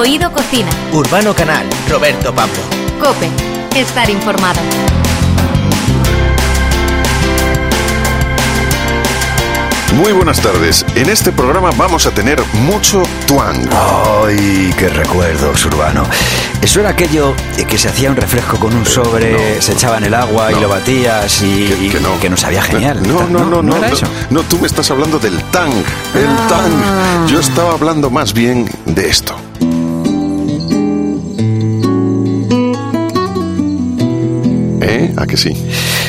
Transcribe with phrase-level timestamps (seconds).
[0.00, 0.70] Oído Cocina.
[0.92, 2.54] Urbano Canal, Roberto Pablo.
[3.02, 3.28] Cope.
[3.78, 4.58] Estar informado.
[9.96, 10.86] Muy buenas tardes.
[10.94, 13.58] En este programa vamos a tener mucho tuang.
[14.24, 16.04] Ay, qué recuerdos, Urbano.
[16.62, 20.04] Eso era aquello de que se hacía un refresco con un sobre, se echaba en
[20.04, 22.18] el agua y lo batías y Que- que no.
[22.20, 23.02] que nos sabía genial.
[23.06, 23.76] No, no, no, no.
[23.76, 24.06] era no, eso.
[24.30, 25.72] no, tú me estás hablando del tang.
[26.14, 26.46] El Ah.
[26.48, 27.26] tang.
[27.28, 29.34] Yo estaba hablando más bien de esto.
[35.20, 35.52] ¿A que sí?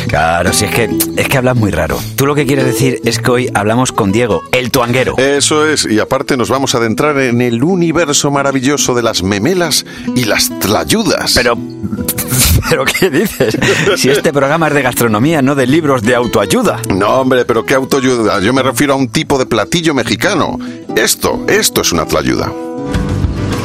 [0.07, 1.99] Claro, si es que es que hablas muy raro.
[2.15, 5.17] Tú lo que quieres decir es que hoy hablamos con Diego, el tuanguero.
[5.17, 9.85] Eso es, y aparte nos vamos a adentrar en el universo maravilloso de las memelas
[10.16, 11.33] y las tlayudas.
[11.35, 11.57] Pero
[12.69, 13.57] pero ¿qué dices?
[13.97, 16.80] Si este programa es de gastronomía, no de libros de autoayuda.
[16.89, 18.39] No, hombre, pero qué autoayuda.
[18.39, 20.57] Yo me refiero a un tipo de platillo mexicano.
[20.95, 22.52] Esto, esto es una tlayuda.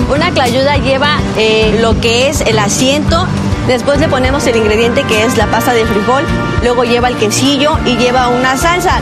[0.09, 3.27] Una clayuda lleva eh, lo que es el asiento,
[3.67, 6.25] después le ponemos el ingrediente que es la pasta de frijol,
[6.63, 9.01] luego lleva el quesillo y lleva una salsa.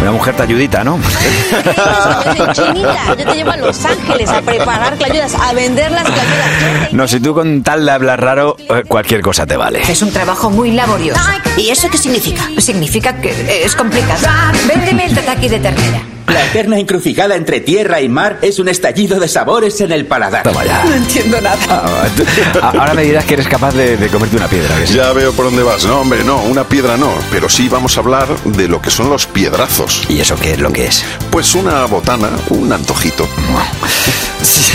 [0.00, 0.98] Una mujer talludita, ¿no?
[2.52, 6.92] Chinita, yo te llevo a Los Ángeles a preparar clayudas, a vender las clayudas.
[6.92, 9.80] No, si tú con tal de hablar raro, eh, cualquier cosa te vale.
[9.88, 11.20] Es un trabajo muy laborioso.
[11.56, 12.42] ¿Y eso qué significa?
[12.58, 14.26] Significa que es complicado.
[14.68, 16.13] Véndeme el tataki de ternera.
[16.26, 20.42] La eterna encrucijada entre tierra y mar es un estallido de sabores en el paladar.
[20.42, 20.82] Toma ya.
[20.84, 21.58] No entiendo nada.
[21.68, 22.24] Ah, tú-
[22.60, 24.74] a- Ahora me dirás que eres capaz de, de comerte una piedra.
[24.86, 25.84] Ya veo por dónde vas.
[25.84, 27.12] No, hombre, no, una piedra no.
[27.30, 30.02] Pero sí vamos a hablar de lo que son los piedrazos.
[30.08, 31.04] ¿Y eso qué es lo que es?
[31.30, 33.28] Pues una botana, un antojito.
[34.42, 34.72] Sí,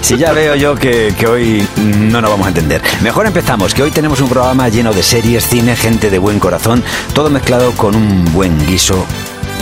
[0.00, 2.80] sí, ya veo yo que, que hoy no nos vamos a entender.
[3.02, 6.82] Mejor empezamos, que hoy tenemos un programa lleno de series, cine, gente de buen corazón,
[7.14, 9.04] todo mezclado con un buen guiso.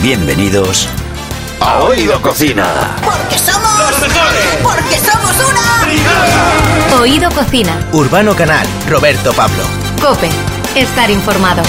[0.02, 0.88] Bienvenidos
[1.62, 2.96] a Oído Cocina.
[3.04, 4.42] Porque somos los mejores.
[4.62, 7.00] Porque somos una.
[7.00, 7.78] Oído Cocina.
[7.92, 9.62] Urbano Canal, Roberto Pablo.
[10.00, 10.28] Cope.
[10.74, 11.62] Estar informado.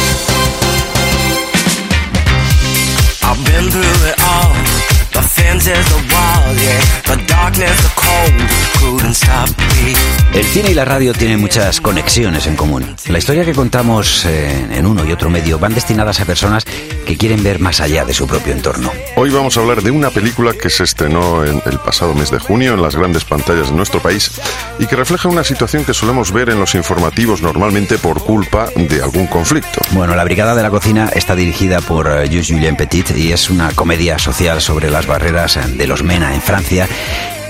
[3.21, 4.72] I've been through it all.
[5.13, 7.15] The fence is the wall, yeah.
[7.15, 9.49] The darkness, the cold, couldn't stop
[9.83, 9.93] me.
[10.33, 12.95] El cine y la radio tienen muchas conexiones en común.
[13.07, 16.65] La historia que contamos eh, en uno y otro medio van destinadas a personas
[17.05, 18.91] que quieren ver más allá de su propio entorno.
[19.15, 22.39] Hoy vamos a hablar de una película que se estrenó en el pasado mes de
[22.39, 24.31] junio en las grandes pantallas de nuestro país
[24.79, 29.03] y que refleja una situación que solemos ver en los informativos normalmente por culpa de
[29.03, 29.81] algún conflicto.
[29.91, 33.51] Bueno, La Brigada de la Cocina está dirigida por eh, Jules Julien Petit y es
[33.51, 36.87] una comedia social sobre barreras de los MENA en Francia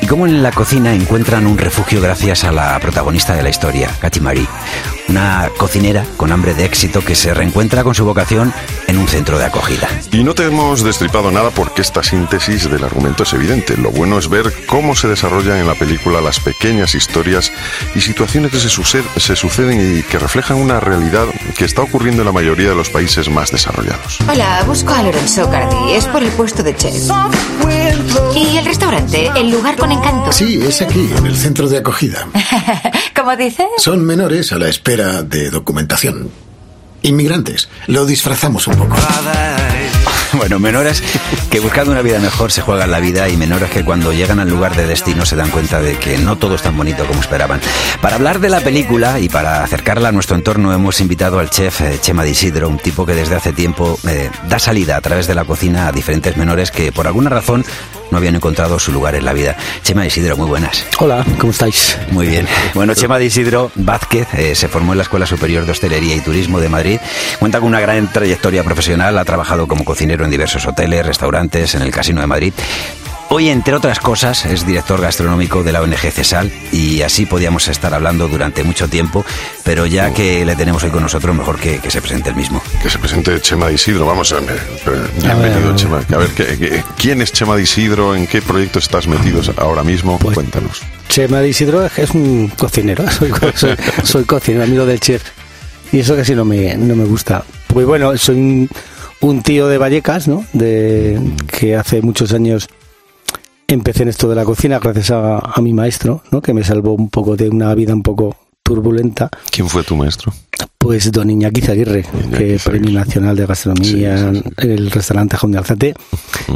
[0.02, 3.90] y cómo en la cocina encuentran un refugio gracias a la protagonista de la historia,
[4.00, 4.48] Katy Marie,
[5.14, 8.52] una cocinera con hambre de éxito que se reencuentra con su vocación
[8.88, 9.88] en un centro de acogida.
[10.12, 13.78] Y no te hemos destripado nada porque esta síntesis del argumento es evidente.
[13.78, 17.52] Lo bueno es ver cómo se desarrollan en la película las pequeñas historias
[17.94, 21.26] y situaciones que se, suced- se suceden y que reflejan una realidad
[21.60, 24.18] que está ocurriendo en la mayoría de los países más desarrollados.
[24.28, 25.94] Hola, busco a Lorenzo Cardi.
[25.94, 26.96] Es por el puesto de chef.
[28.36, 29.30] ¿Y el restaurante?
[29.36, 30.32] El lugar con encanto.
[30.32, 32.28] Sí, es aquí, en el centro de acogida.
[33.16, 33.68] ¿Cómo dices?
[33.78, 36.30] Son menores a la espera de documentación.
[37.04, 37.68] Inmigrantes.
[37.88, 38.96] Lo disfrazamos un poco.
[40.34, 41.04] Bueno, menores
[41.52, 44.50] que buscando una vida mejor se juegan la vida y menores que cuando llegan al
[44.50, 47.62] lugar de destino se dan cuenta de que no todo es tan bonito como esperaban.
[48.02, 51.82] Para hablar de la película y para acercarla a nuestro entorno hemos invitado al chef
[51.82, 55.28] eh, Chema Di Isidro, un tipo que desde hace tiempo eh, da salida a través
[55.28, 57.64] de la cocina a diferentes menores que por alguna razón
[58.14, 59.58] no habían encontrado su lugar en la vida.
[59.82, 60.86] Chema Di Isidro, muy buenas.
[61.00, 61.98] Hola, ¿cómo estáis?
[62.12, 62.48] Muy bien.
[62.76, 66.22] Bueno, Chema Di Isidro Vázquez eh, se formó en la Escuela Superior de Hostelería y
[66.22, 67.00] Turismo de Madrid.
[67.40, 71.82] Cuenta con una gran trayectoria profesional, ha trabajado como cocinero en diversos hoteles, restaurantes, en
[71.82, 72.54] el Casino de Madrid.
[73.36, 77.92] Hoy, entre otras cosas, es director gastronómico de la ONG CESAL y así podíamos estar
[77.96, 79.26] hablando durante mucho tiempo,
[79.64, 82.62] pero ya que le tenemos hoy con nosotros, mejor que, que se presente el mismo.
[82.84, 84.06] Que se presente Chema de Isidro.
[84.06, 84.62] Vamos a ver.
[85.20, 86.04] Bienvenido, Chema.
[86.14, 88.16] A ver, ¿qué- qué- ¿quién es Chema de Isidro?
[88.16, 90.20] ¿En qué proyecto estás metidos ahora mismo?
[90.20, 90.84] Cuéntanos.
[91.10, 93.04] Chema de Isidro es un cocinero.
[93.18, 95.24] Soy, soy, soy cocinero, amigo del chef.
[95.92, 97.44] Y eso casi no me, no me gusta.
[97.66, 98.70] Pues bueno, soy un,
[99.22, 100.46] un tío de Vallecas, ¿no?
[100.54, 102.68] De, que hace muchos años
[103.68, 106.42] empecé en esto de la cocina gracias a, a mi maestro, ¿no?
[106.42, 109.30] Que me salvó un poco de una vida un poco turbulenta.
[109.52, 110.34] ¿Quién fue tu maestro?
[110.78, 112.06] Pues don Iñaki Zaguirre,
[112.38, 115.94] que premio nacional de gastronomía, el restaurante Jaun de Alzate.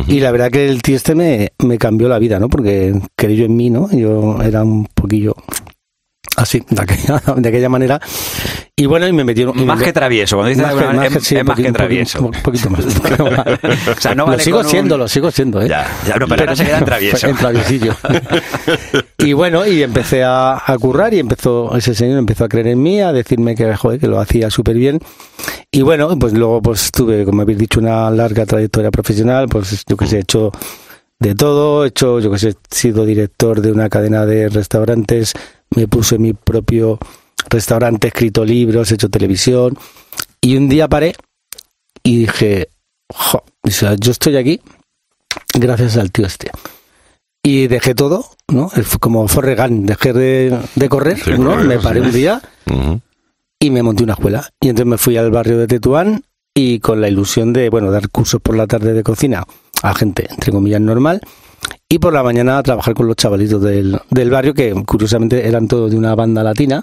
[0.07, 2.49] Y la verdad que el tío este me, me cambió la vida, ¿no?
[2.49, 3.89] Porque creyó en mí, ¿no?
[3.89, 5.33] Yo era un poquillo
[6.37, 7.99] así, de aquella, de aquella manera.
[8.79, 9.57] Y bueno, y me metieron...
[9.59, 11.55] y Más me- que travieso, cuando dices Más que- más es- que- sí, es más
[11.55, 12.21] que un poquito- travieso.
[12.25, 12.85] Un poquito más.
[12.85, 15.67] O sea, no lo vale sigo con un- siendo, lo sigo siendo, ¿eh?
[15.67, 17.27] Ya, ya, no, pero ahora se queda en travieso.
[17.27, 17.95] En traviesillo.
[19.17, 22.81] y bueno, y empecé a, a currar y empezó, ese señor empezó a creer en
[22.83, 24.99] mí, a decirme que, joder, que lo hacía súper bien.
[25.71, 29.97] Y bueno, pues luego pues tuve, como habéis dicho, una larga trayectoria profesional, pues yo
[29.97, 30.51] que sé, he hecho
[31.19, 35.33] de todo, he hecho, yo que sé, he sido director de una cadena de restaurantes,
[35.75, 36.99] me puse mi propio
[37.49, 39.77] restaurante, he escrito libros, he hecho televisión,
[40.41, 41.15] y un día paré
[42.03, 42.69] y dije,
[43.13, 44.61] jo, o sea, yo estoy aquí
[45.53, 46.51] gracias al tío este.
[47.43, 48.69] Y dejé todo, ¿no?
[48.99, 51.51] Como Forregan, dejé de, de correr, ¿no?
[51.51, 52.05] correr, me paré sí.
[52.05, 52.41] un día
[53.59, 54.49] y me monté una escuela.
[54.59, 56.23] Y entonces me fui al barrio de Tetuán
[56.53, 59.45] y con la ilusión de, bueno, dar cursos por la tarde de cocina
[59.83, 61.21] a gente, entre comillas, normal.
[61.89, 65.89] Y por la mañana trabajar con los chavalitos del, del barrio, que curiosamente eran todos
[65.91, 66.81] de una banda latina.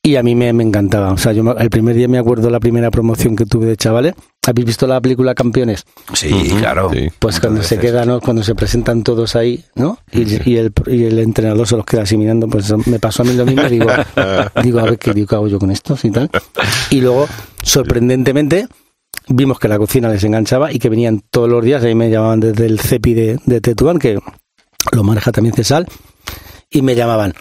[0.00, 1.12] Y a mí me, me encantaba.
[1.12, 3.76] O sea, yo me- el primer día me acuerdo la primera promoción que tuve de
[3.76, 4.14] chavales.
[4.46, 5.84] ¿Habéis visto la película Campeones?
[6.14, 6.30] Sí,
[6.60, 6.88] claro.
[6.92, 7.08] Sí.
[7.18, 7.90] Pues cuando se veces.
[7.90, 8.20] queda, ¿no?
[8.20, 9.98] Cuando se presentan todos ahí, ¿no?
[10.12, 10.20] Y,
[10.50, 13.34] y el, y el entrenador se los queda así mirando, pues me pasó a mí
[13.34, 13.64] lo mismo.
[13.68, 13.86] Digo,
[14.62, 16.30] digo a ver qué, digo, ¿qué hago yo con estos y tal.
[16.90, 17.26] Y luego,
[17.62, 18.66] sorprendentemente,
[19.28, 21.82] vimos que la cocina les enganchaba y que venían todos los días.
[21.82, 24.18] Ahí me llamaban desde el CEPI de, de Tetuán, que
[24.92, 25.86] lo maneja también Cesal,
[26.70, 27.34] y me llamaban.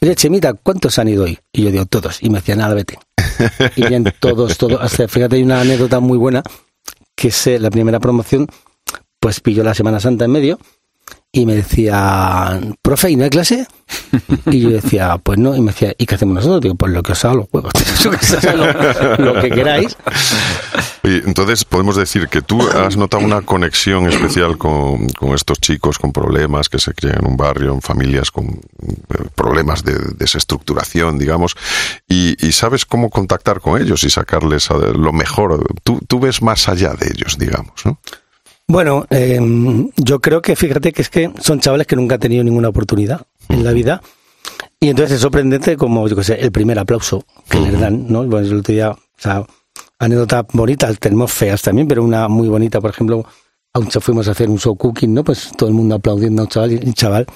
[0.00, 1.38] Oye, Chemita, ¿cuántos han ido hoy?
[1.52, 2.22] Y yo digo, todos.
[2.22, 2.98] Y me decían, nada, vete.
[3.76, 4.80] Y bien, todos, todos.
[4.80, 6.42] Hasta, fíjate, hay una anécdota muy buena,
[7.16, 8.46] que es la primera promoción,
[9.18, 10.58] pues pilló la Semana Santa en medio,
[11.32, 13.66] y me decía, profe, ¿y no hay clase?
[14.46, 16.60] Y yo decía, pues no, y me decía, ¿y qué hacemos nosotros?
[16.60, 17.72] Digo, pues lo que os haga los huevos,
[19.18, 19.96] lo, que queráis.
[21.04, 25.98] Oye, entonces podemos decir que tú has notado una conexión especial con, con estos chicos
[25.98, 31.18] con problemas que se crían en un barrio, en familias con eh, problemas de desestructuración,
[31.18, 31.56] digamos,
[32.08, 35.64] y, y sabes cómo contactar con ellos y sacarles a- lo mejor.
[35.84, 38.00] Tú, tú ves más allá de ellos, digamos, ¿no?
[38.70, 39.40] Bueno, eh,
[39.96, 43.26] yo creo que fíjate que es que son chavales que nunca han tenido ninguna oportunidad
[43.48, 44.00] en la vida.
[44.78, 48.24] Y entonces es sorprendente como, yo que sé, el primer aplauso que les dan, ¿no?
[48.24, 49.44] Bueno, el otro día, o sea,
[49.98, 53.24] anécdotas bonitas, tenemos feas también, pero una muy bonita, por ejemplo,
[53.72, 55.24] aunque fuimos a hacer un show cooking, ¿no?
[55.24, 57.26] Pues todo el mundo aplaudiendo a un chaval, y el chaval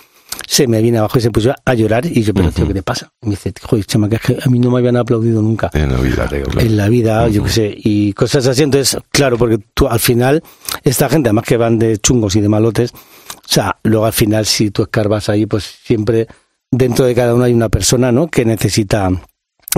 [0.46, 2.82] se me viene abajo y se puso a llorar y yo, pero tío, ¿qué te
[2.82, 3.10] pasa?
[3.22, 5.70] Y me dice, joder, chama, que es que a mí no me habían aplaudido nunca
[5.72, 6.28] En la vida.
[6.28, 6.60] claro.
[6.60, 8.62] en la vida, yo qué sé, y cosas así.
[8.62, 10.42] Entonces, claro, porque tú al final,
[10.82, 14.46] esta gente, además que van de chungos y de malotes, o sea, luego al final,
[14.46, 16.26] si tú escarbas ahí, pues siempre
[16.70, 18.28] dentro de cada uno hay una persona, ¿no?
[18.28, 19.10] Que necesita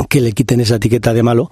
[0.08, 1.50] que le quiten esa etiqueta de malo,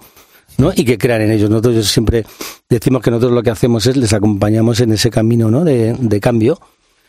[0.57, 0.71] ¿no?
[0.75, 1.49] Y que crean en ellos.
[1.49, 2.25] Nosotros siempre
[2.69, 5.63] decimos que nosotros lo que hacemos es les acompañamos en ese camino, ¿no?
[5.63, 6.59] De, de cambio.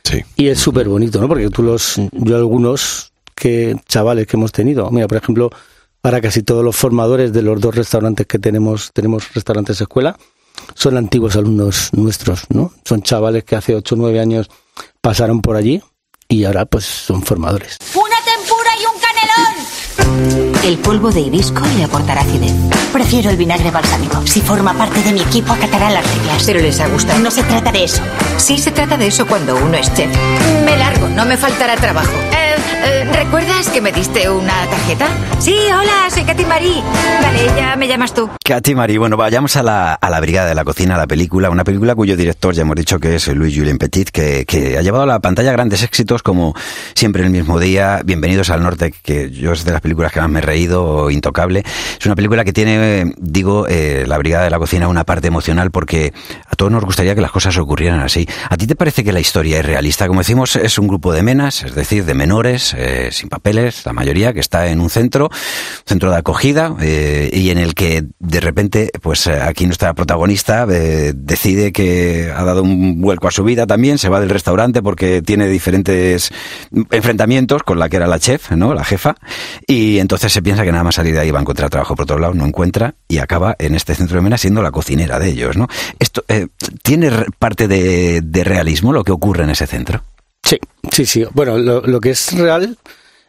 [0.07, 0.23] Sí.
[0.37, 1.27] Y es súper bonito, ¿no?
[1.27, 5.51] Porque tú los, yo algunos que chavales que hemos tenido, mira, por ejemplo,
[6.01, 10.17] para casi todos los formadores de los dos restaurantes que tenemos, tenemos restaurantes escuela,
[10.75, 12.73] son antiguos alumnos nuestros, ¿no?
[12.85, 14.49] Son chavales que hace 8 o 9 años
[15.01, 15.83] pasaron por allí
[16.29, 17.77] y ahora pues son formadores.
[17.97, 18.17] ¡Una
[20.65, 22.53] El polvo de hibisco le aportará acidez.
[22.93, 24.27] Prefiero el vinagre balsámico.
[24.27, 26.43] Si forma parte de mi equipo, acatará las reglas.
[26.45, 27.19] Pero les ha gustado.
[27.21, 28.03] No se trata de eso.
[28.37, 30.11] Sí se trata de eso cuando uno es chef.
[30.65, 32.13] Me largo, no me faltará trabajo.
[33.27, 35.09] ¿Recuerdas que me diste una tarjeta?
[35.41, 36.81] Sí, hola, soy Katy Marie.
[37.23, 38.31] Vale, ya me llamas tú.
[38.45, 41.65] Katy Marie, bueno, vayamos a la, a la Brigada de la Cocina, la película, una
[41.65, 45.03] película cuyo director ya hemos dicho que es Louis Julien Petit, que, que ha llevado
[45.03, 46.55] a la pantalla grandes éxitos como
[46.95, 50.31] Siempre el mismo día, Bienvenidos al Norte, que yo es de las películas que más
[50.31, 51.65] me he reído, Intocable.
[51.99, 55.73] Es una película que tiene, digo, eh, la Brigada de la Cocina una parte emocional
[55.73, 56.15] porque
[56.49, 58.29] a todos nos gustaría que las cosas ocurrieran así.
[58.49, 60.07] ¿A ti te parece que la historia es realista?
[60.07, 62.73] Como decimos, es un grupo de menas, es decir, de menores,
[63.17, 65.31] sin papeles, la mayoría, que está en un centro,
[65.85, 70.67] centro de acogida, eh, y en el que de repente, pues eh, aquí nuestra protagonista
[70.71, 74.83] eh, decide que ha dado un vuelco a su vida también, se va del restaurante
[74.83, 76.31] porque tiene diferentes
[76.91, 78.75] enfrentamientos con la que era la chef, ¿no?
[78.75, 79.17] La jefa,
[79.67, 82.05] y entonces se piensa que nada más salir de ahí va a encontrar trabajo por
[82.05, 85.29] otro lado, no encuentra y acaba en este centro de menas siendo la cocinera de
[85.31, 85.69] ellos, ¿no?
[85.99, 86.49] Esto eh,
[86.83, 90.03] tiene parte de, de realismo lo que ocurre en ese centro.
[90.43, 90.59] Sí,
[90.93, 91.25] sí, sí.
[91.33, 92.79] Bueno, lo que es real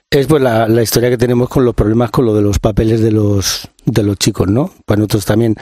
[0.10, 3.02] es pues la, la historia que tenemos con los problemas con lo de los papeles
[3.02, 4.72] de los de los chicos, ¿no?
[4.86, 5.56] Pues nosotros también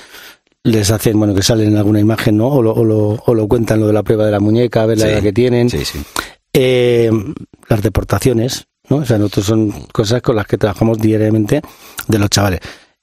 [0.64, 2.48] les hacen, bueno, que salen en alguna imagen, ¿no?
[2.48, 4.86] O lo, o lo, o lo cuentan lo de la prueba de la muñeca, a
[4.88, 5.70] ver la Sí, edad que tienen.
[5.70, 6.00] Sí, sí.
[6.54, 7.12] Eh,
[7.70, 8.98] las deportaciones, ¿no?
[8.98, 11.62] O sea, nosotros son cosas con las que trabajamos diariamente
[12.08, 12.62] de los chavales.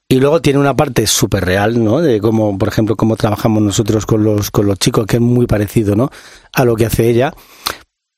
[0.08, 2.00] Y luego tiene una parte súper real, ¿no?
[2.00, 5.46] De cómo, por ejemplo, cómo trabajamos nosotros con los, con los chicos, que es muy
[5.46, 6.11] parecido, ¿no?
[6.52, 7.32] A lo que hace ella.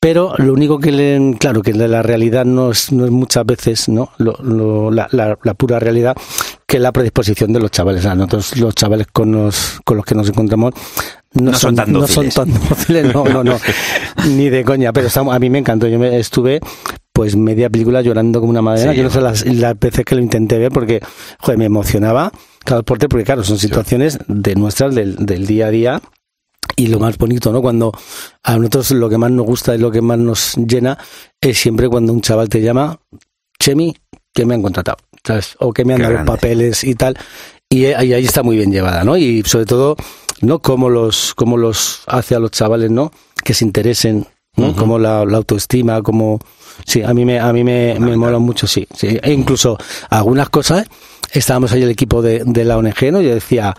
[0.05, 3.89] Pero lo único que le, claro, que la realidad no es, no es muchas veces,
[3.89, 4.11] ¿no?
[4.19, 6.15] Lo- lo- la, la- la pura realidad,
[6.67, 8.03] que es la predisposición de los chavales.
[8.03, 10.73] Sea, nosotros los chavales con los, con los que nos encontramos
[11.33, 12.35] no, No son tan no son dóciles.
[12.35, 13.57] tan dóciles, no, no, no,
[14.29, 16.59] ni de coña, pero estamos- a mí me encantó, yo me estuve
[17.11, 20.13] pues media película llorando como una madera, Sí, yo no sé las, las veces que
[20.15, 20.99] lo intenté ver porque,
[21.39, 22.31] joder, me emocionaba
[22.63, 26.01] cada deporte, porque claro, son situaciones de nuestras del, del día a día
[26.75, 27.61] y lo más bonito, ¿no?
[27.61, 27.91] Cuando
[28.43, 30.97] a nosotros lo que más nos gusta y lo que más nos llena
[31.41, 32.99] es siempre cuando un chaval te llama,
[33.59, 33.95] Chemi,
[34.33, 35.55] que me han contratado, ¿sabes?
[35.59, 36.37] O que me han Qué dado los grande.
[36.37, 37.17] papeles y tal.
[37.69, 39.17] Y ahí, ahí está muy bien llevada, ¿no?
[39.17, 39.95] Y sobre todo,
[40.41, 40.59] ¿no?
[40.59, 43.11] Cómo los, cómo los hace a los chavales, ¿no?
[43.43, 44.75] Que se interesen, ¿no?
[44.75, 46.39] Como la, la autoestima, como...
[46.85, 49.17] Sí, a mí me, a mí me, me mola mucho, sí, sí.
[49.23, 49.77] E incluso
[50.09, 50.85] algunas cosas,
[51.31, 53.21] estábamos ahí el equipo de, de la ONG, ¿no?
[53.21, 53.73] Yo decía,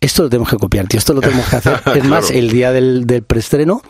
[0.00, 1.80] esto lo tenemos que copiar, tío, esto lo tenemos que hacer.
[1.96, 3.82] Es más, el día del, del preestreno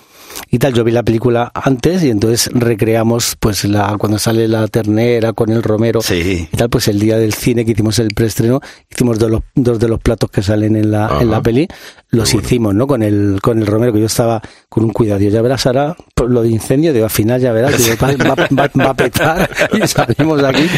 [0.51, 4.69] y tal, yo vi la película antes y entonces recreamos pues la cuando sale la
[4.69, 6.47] ternera con el romero Sí.
[6.53, 8.61] y tal, pues el día del cine que hicimos el preestreno,
[8.91, 11.67] hicimos dos, de los- dos de los platos que salen en la, en la peli,
[12.11, 12.87] los hicimos, ¿no?
[12.87, 15.21] Con el, con el romero, que yo estaba con un cuidado.
[15.21, 18.49] Ya verás ahora por lo de incendio, digo, al final ya verás, digo, va, va-
[18.55, 20.69] va- va a petar y salimos de aquí.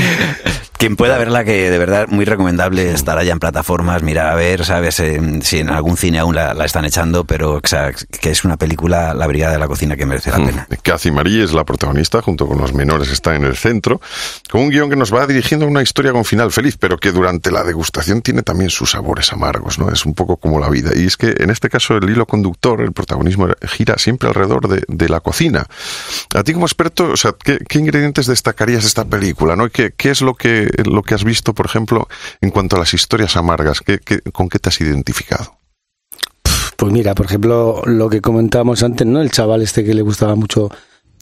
[0.79, 4.65] Quien pueda verla, que de verdad muy recomendable, estará ya en plataformas, mira a ver,
[4.65, 8.31] sabes, Eh, si en algún cine aún la, la están echando, pero o sea, que
[8.31, 10.69] es una película, La Brigada de la Cocina, que merece la pena.
[10.83, 14.01] Cathy Marie es la protagonista, junto con los menores están en el centro,
[14.51, 17.11] con un guion que nos va dirigiendo a una historia con final feliz, pero que
[17.11, 19.91] durante la degustación tiene también sus sabores amargos, ¿no?
[19.91, 20.91] Es un poco como la vida.
[20.95, 24.85] Y es que en este caso el hilo conductor, el protagonismo gira siempre alrededor de,
[24.87, 25.67] de la cocina.
[26.35, 29.69] A ti como experto, o sea, ¿qué, qué ingredientes destacarías de esta película, no?
[29.71, 32.09] ¿Qué, qué es lo que, lo que has visto, por ejemplo,
[32.41, 33.81] en cuanto a las historias amargas?
[33.81, 35.59] ¿Qué, qué- con qué te has identificado?
[36.77, 39.21] Pues mira, por ejemplo, lo que comentábamos antes, ¿no?
[39.21, 40.71] El chaval este que le gustaba mucho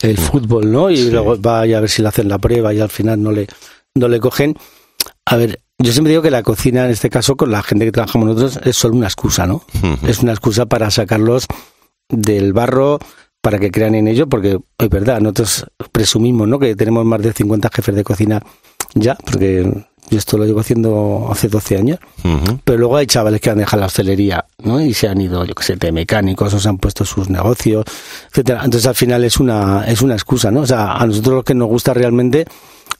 [0.03, 0.91] el fútbol, ¿no?
[0.91, 3.33] Y luego va y a ver si le hacen la prueba y al final no
[3.33, 3.47] le,
[3.95, 4.55] no le cogen.
[5.25, 7.93] A ver, yo siempre digo que la cocina, en este caso, con la gente que
[7.93, 9.65] trabajamos nosotros, es solo una excusa, ¿no?
[10.07, 11.47] Es una excusa para sacarlos
[12.11, 12.99] del barro,
[13.41, 16.59] para que crean en ello, porque es verdad, nosotros presumimos, ¿no?
[16.59, 18.43] Que tenemos más de 50 jefes de cocina
[18.95, 21.99] ya, porque yo esto lo llevo haciendo hace 12 años.
[22.65, 24.81] Pero luego hay chavales que han dejado la hostelería, ¿no?
[24.81, 27.85] Y se han ido, yo que sé, de mecánicos o se han puesto sus negocios,
[28.31, 28.63] etcétera.
[28.65, 30.61] Entonces al final es una, es una excusa, ¿no?
[30.61, 32.47] O sea, a nosotros lo que nos gusta realmente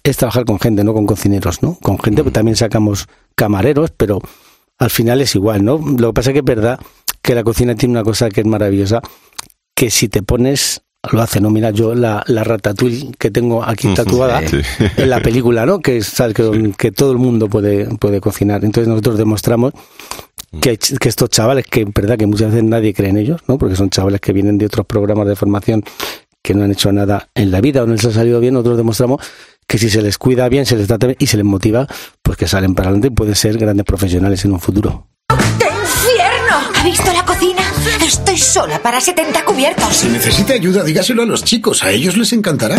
[0.03, 1.77] es trabajar con gente, no con cocineros, ¿no?
[1.81, 4.21] Con gente, pues también sacamos camareros, pero
[4.79, 5.79] al final es igual, ¿no?
[5.79, 6.79] Lo que pasa es que es verdad
[7.23, 9.01] que la cocina tiene una cosa que es maravillosa,
[9.75, 10.83] que si te pones
[11.13, 11.51] lo hace, ¿no?
[11.51, 14.59] Mira, yo la, la ratatouille que tengo aquí tatuada Sí.
[14.97, 15.81] en la película, ¿no?
[15.81, 18.65] Que, sabes, que, que todo el mundo puede, puede cocinar.
[18.65, 19.73] Entonces nosotros demostramos
[20.61, 23.59] que, que estos chavales, que en verdad que muchas veces nadie cree en ellos, ¿no?
[23.59, 25.85] Porque son chavales que vienen de otros programas de formación
[26.43, 28.77] que no han hecho nada en la vida o no les ha salido bien, nosotros
[28.77, 29.21] demostramos
[29.67, 31.89] que si se les cuida bien, se les trata bien y se les motiva,
[32.23, 35.09] pues que salen para adelante y pueden ser grandes profesionales en un futuro.
[36.87, 37.03] ¡Qué infierno!
[37.03, 37.63] ¿Ha visto la cocina?
[38.07, 39.97] Estoy sola para 70 cubiertos.
[39.97, 41.83] Si necesita ayuda, dígaselo a los chicos.
[41.83, 42.77] A ellos les encantará.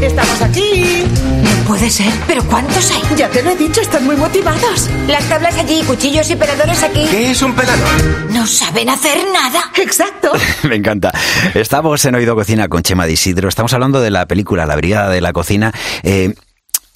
[0.00, 1.04] ¡Estamos aquí!
[1.42, 3.16] No puede ser, pero ¿cuántos hay?
[3.16, 4.90] Ya te lo he dicho, están muy motivados.
[5.06, 7.04] Las tablas allí, cuchillos y peladores aquí.
[7.10, 8.30] ¿Qué es un pelador?
[8.30, 9.70] No saben hacer nada.
[9.76, 10.32] Exacto.
[10.68, 11.12] Me encanta.
[11.54, 13.48] Estamos en Oído Cocina con Chema de Isidro.
[13.48, 15.72] Estamos hablando de la película La Brigada de la Cocina.
[16.02, 16.34] Eh,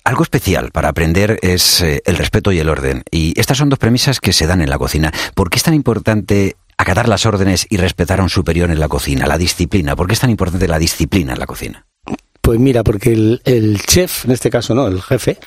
[0.05, 3.03] algo especial para aprender es eh, el respeto y el orden.
[3.11, 5.13] Y estas son dos premisas que se dan en la cocina.
[5.35, 8.89] ¿Por qué es tan importante acatar las órdenes y respetar a un superior en la
[8.89, 9.27] cocina?
[9.27, 9.97] La disciplina.
[9.97, 11.87] ¿Por qué es tan importante la disciplina en la cocina?
[12.41, 15.39] Pues mira, porque el, el chef, en este caso no, el jefe,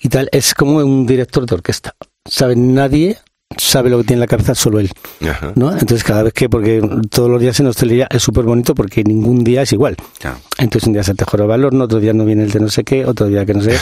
[0.00, 1.94] y tal, es como un director de orquesta.
[2.28, 3.18] Sabe, nadie
[3.56, 4.90] sabe lo que tiene en la cabeza, solo él.
[5.28, 5.52] Ajá.
[5.54, 5.72] ¿no?
[5.72, 9.44] Entonces cada vez que, porque todos los días en hostelería es súper bonito porque ningún
[9.44, 9.96] día es igual.
[10.18, 10.38] Claro.
[10.58, 12.68] Entonces un día se te joroba el horno, otro día no viene el de no
[12.68, 13.76] sé qué, otro día que no sé,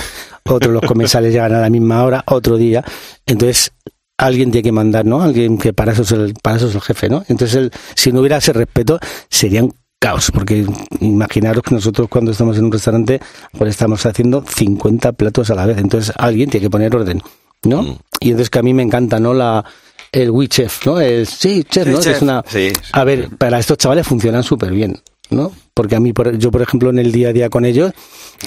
[0.45, 2.85] otro los comensales llegan a la misma hora, otro día.
[3.27, 3.73] Entonces
[4.17, 5.23] alguien tiene que mandar, ¿no?
[5.23, 7.25] Alguien que para eso es el, para eso es el jefe, ¿no?
[7.29, 10.67] Entonces el, si no hubiera ese respeto sería un caos, porque
[11.01, 13.21] imaginaros que nosotros cuando estamos en un restaurante,
[13.57, 17.23] pues estamos haciendo 50 platos a la vez, entonces alguien tiene que poner orden,
[17.67, 17.99] ¿no?
[18.21, 19.35] Y entonces que a mí me encanta, ¿no?
[19.35, 19.65] La,
[20.13, 21.01] el we chef, ¿no?
[21.01, 22.01] El sí, chef, ¿no?
[22.01, 22.17] Chef.
[22.17, 25.53] es una, Sí, a ver, para estos chavales funcionan súper bien, ¿no?
[25.75, 27.93] Porque a mí, por- yo por ejemplo, en el día a día con ellos,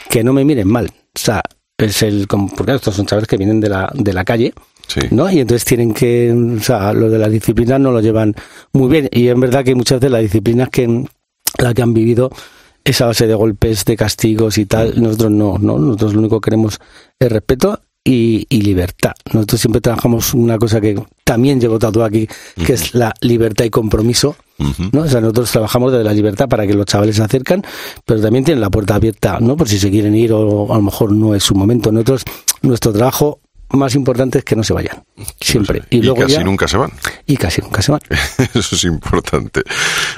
[0.09, 0.88] que no me miren mal.
[0.88, 1.41] O sea,
[1.77, 4.53] es el, porque estos son chavales que vienen de la, de la calle,
[4.88, 5.01] Sí.
[5.12, 5.29] ¿no?
[5.29, 8.33] Y entonces tienen que, o sea, lo de la disciplina no lo llevan
[8.71, 9.09] muy bien.
[9.12, 11.03] Y es verdad que muchas veces las disciplinas que,
[11.57, 12.29] la que han vivido
[12.86, 15.77] esa base de golpes, de castigos y tal, nosotros no, ¿no?
[15.77, 16.79] Nosotros lo único que queremos
[17.19, 19.11] es respeto y, y libertad.
[19.33, 22.27] Nosotros siempre trabajamos una cosa que también llevo tatuado aquí,
[22.65, 24.37] que es la libertad y compromiso.
[24.91, 25.01] ¿no?
[25.01, 27.63] O sea, nosotros trabajamos desde la libertad para que los chavales se acercan,
[28.05, 29.55] pero también tienen la puerta abierta, ¿no?
[29.55, 31.91] Por si se quieren ir o a lo mejor no es su momento.
[31.91, 32.23] Nosotros,
[32.61, 35.03] nuestro trabajo más importante es que no se vayan.
[35.41, 35.83] Siempre.
[35.89, 36.91] y, casi nunca se van.
[37.25, 38.01] Y casi nunca se van.
[38.53, 39.63] Eso es importante.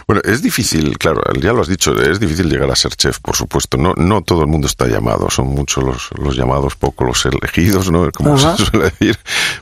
[0.07, 3.35] Bueno, es difícil, claro, ya lo has dicho, es difícil llegar a ser chef, por
[3.35, 3.77] supuesto.
[3.77, 7.91] No, no todo el mundo está llamado, son muchos los, los llamados, pocos los elegidos,
[7.91, 8.11] ¿no?
[8.11, 9.17] Como se suele decir.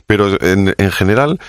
[0.06, 1.40] Pero en, en general,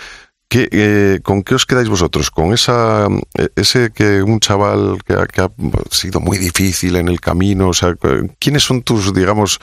[0.50, 2.32] ¿Qué, eh, ¿Con qué os quedáis vosotros?
[2.32, 5.52] ¿Con esa, eh, ese que un chaval que ha, que ha,
[5.92, 7.70] sido muy difícil en el camino?
[7.70, 7.94] O sea,
[8.40, 9.60] ¿quiénes son tus, digamos,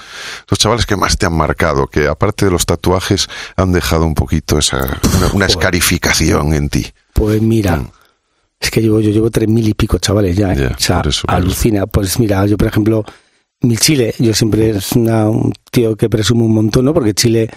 [0.48, 1.88] los chavales que más te han marcado?
[1.88, 3.26] Que aparte de los tatuajes
[3.56, 5.00] han dejado un poquito esa,
[5.34, 6.86] una, escarificación en ti.
[7.14, 7.90] Pues mira, mm.
[8.60, 10.68] es que yo, yo llevo tres mil y pico chavales ya, ¿eh?
[10.68, 11.88] o sea, alucina.
[11.88, 13.04] Pues mira, yo por ejemplo,
[13.62, 16.94] mi Chile, yo siempre es un tío que presumo un montón, ¿no?
[16.94, 17.50] Porque Chile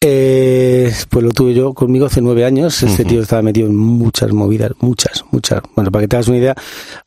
[0.00, 2.82] eh, pues lo tuve yo conmigo hace nueve años.
[2.82, 5.62] Este tío estaba metido en muchas movidas, muchas, muchas.
[5.74, 6.54] Bueno, para que te hagas una idea,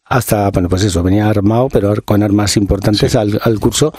[0.06, 3.94] hasta, bueno, pues eso, venía armado, pero con armas importantes al, al, curso.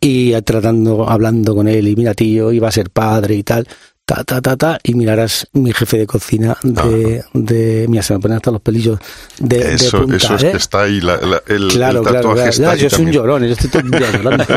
[0.00, 3.66] Y tratando, hablando con él, y mira, tío, iba a ser padre y tal
[4.04, 8.20] ta, ta, ta, ta, y mirarás mi jefe de cocina de, de mira, se me
[8.20, 8.98] ponen hasta los pelillos
[9.38, 10.50] de, eso, de punta, eso es ¿eh?
[10.50, 12.50] que está ahí, la, la, el, claro, el tatuaje claro.
[12.50, 14.44] está ahí yo soy un llorón, yo estoy todo el día llorando.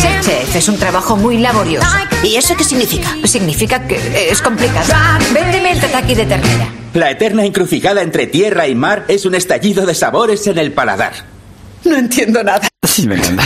[0.00, 1.86] Ser chef es un trabajo muy laborioso.
[2.24, 3.08] ¿Y eso qué significa?
[3.24, 4.92] Significa que es complicado.
[5.32, 6.68] Véndeme el tataki de ternera.
[6.94, 11.37] La eterna encrucijada entre tierra y mar es un estallido de sabores en el paladar.
[11.84, 12.60] No entiendo nada.
[12.82, 13.44] Sí, me encanta.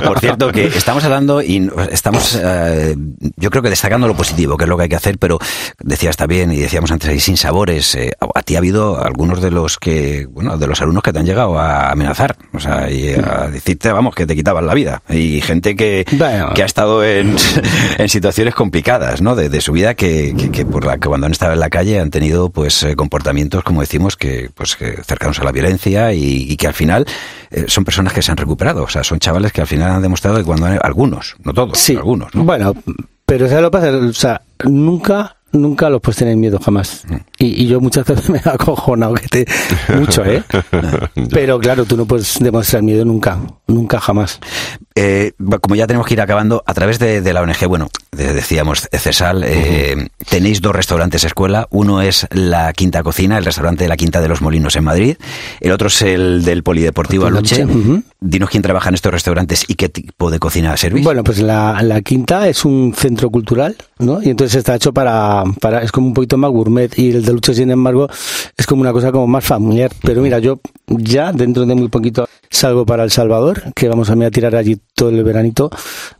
[0.04, 2.94] Por cierto, que estamos hablando y estamos, eh,
[3.36, 5.38] yo creo que destacando lo positivo, que es lo que hay que hacer, pero
[5.80, 7.94] decía está bien y decíamos antes ahí sin sabores.
[7.94, 11.18] Eh, a ti ha habido algunos de los que, bueno, de los alumnos que te
[11.20, 15.02] han llegado a amenazar, o sea, y a decirte, vamos, que te quitaban la vida.
[15.08, 16.52] Y gente que, Bueno.
[16.54, 17.36] que ha estado en,
[17.98, 19.34] en situaciones complicadas, ¿no?
[19.36, 21.70] De, de su vida que, que, que por la que cuando han estado en la
[21.70, 26.12] calle han tenido, pues, eh, comportamientos, como decimos, que, pues, que cercanos a la violencia
[26.12, 27.06] y, y que al final
[27.54, 28.82] eh, son personas que se han recuperado.
[28.84, 31.78] O sea, son chavales que al final han demostrado que cuando han- algunos, no todos,
[31.78, 31.96] Sí.
[31.96, 32.44] algunos, ¿no?
[32.44, 32.74] Bueno,
[33.26, 33.90] pero ¿sabes lo que pasa?
[33.96, 37.04] O sea, nunca, nunca los puedes tener miedo jamás.
[37.38, 39.46] Y, y yo muchas veces me he acojonado que te,
[39.96, 40.42] mucho, ¿eh?
[41.30, 44.40] Pero claro, tú no puedes demostrar miedo nunca, nunca jamás.
[44.94, 48.32] Eh, como ya tenemos que ir acabando, a través de, de la ONG, bueno, de-
[48.32, 51.66] decíamos CESAL, eh, tenéis dos restaurantes escuela.
[51.70, 55.16] Uno es la Quinta Cocina, el restaurante de la Quinta de los Molinos en Madrid.
[55.60, 57.62] El otro es el del Polideportivo Aluche.
[57.62, 58.02] Aluche, ujú.
[58.20, 61.04] Dinos quién trabaja en estos restaurantes y qué tipo de cocina servís.
[61.04, 64.22] Bueno, pues la, la quinta es un centro cultural, ¿no?
[64.22, 67.32] Y entonces está hecho para, para, es como un poquito más gourmet y el de
[67.32, 68.08] Luche, sin embargo,
[68.56, 69.92] es como una cosa como más familiar.
[70.02, 74.16] Pero mira, yo ya dentro de muy poquito salgo para El Salvador, que vamos a,
[74.16, 75.70] me a tirar allí todo el veranito,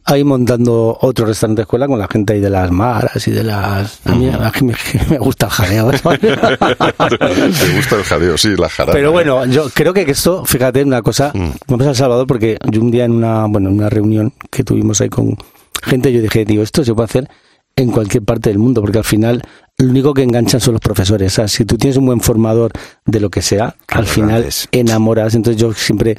[0.05, 4.01] ahí montando otro restaurante escuela con la gente ahí de las maras y de las...
[4.05, 4.75] A mí, a mí me,
[5.11, 5.91] me gusta el jaleo.
[5.93, 8.93] Te gusta el jadeo, sí, la jarana.
[8.93, 11.33] Pero bueno, yo creo que esto, fíjate, una cosa,
[11.67, 14.65] vamos a El Salvador porque yo un día en una, bueno, en una reunión que
[14.65, 15.37] tuvimos ahí con
[15.83, 17.29] gente, yo dije, digo, esto se puede hacer
[17.77, 19.43] en cualquier parte del mundo, porque al final
[19.79, 21.33] lo único que enganchan son los profesores.
[21.33, 22.73] O sea, si tú tienes un buen formador
[23.05, 24.69] de lo que sea, al final grandes.
[24.73, 25.35] enamoras.
[25.35, 26.17] Entonces yo siempre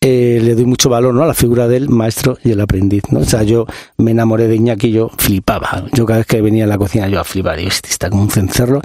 [0.00, 1.24] eh, le doy mucho valor ¿no?
[1.24, 3.02] a la figura del maestro y el aprendiz.
[3.10, 3.20] ¿no?
[3.20, 5.84] O sea, yo me enamoré de Iñaki, yo flipaba.
[5.92, 8.30] Yo cada vez que venía a la cocina, yo a flipar, "Este está como un
[8.30, 8.80] cencerro,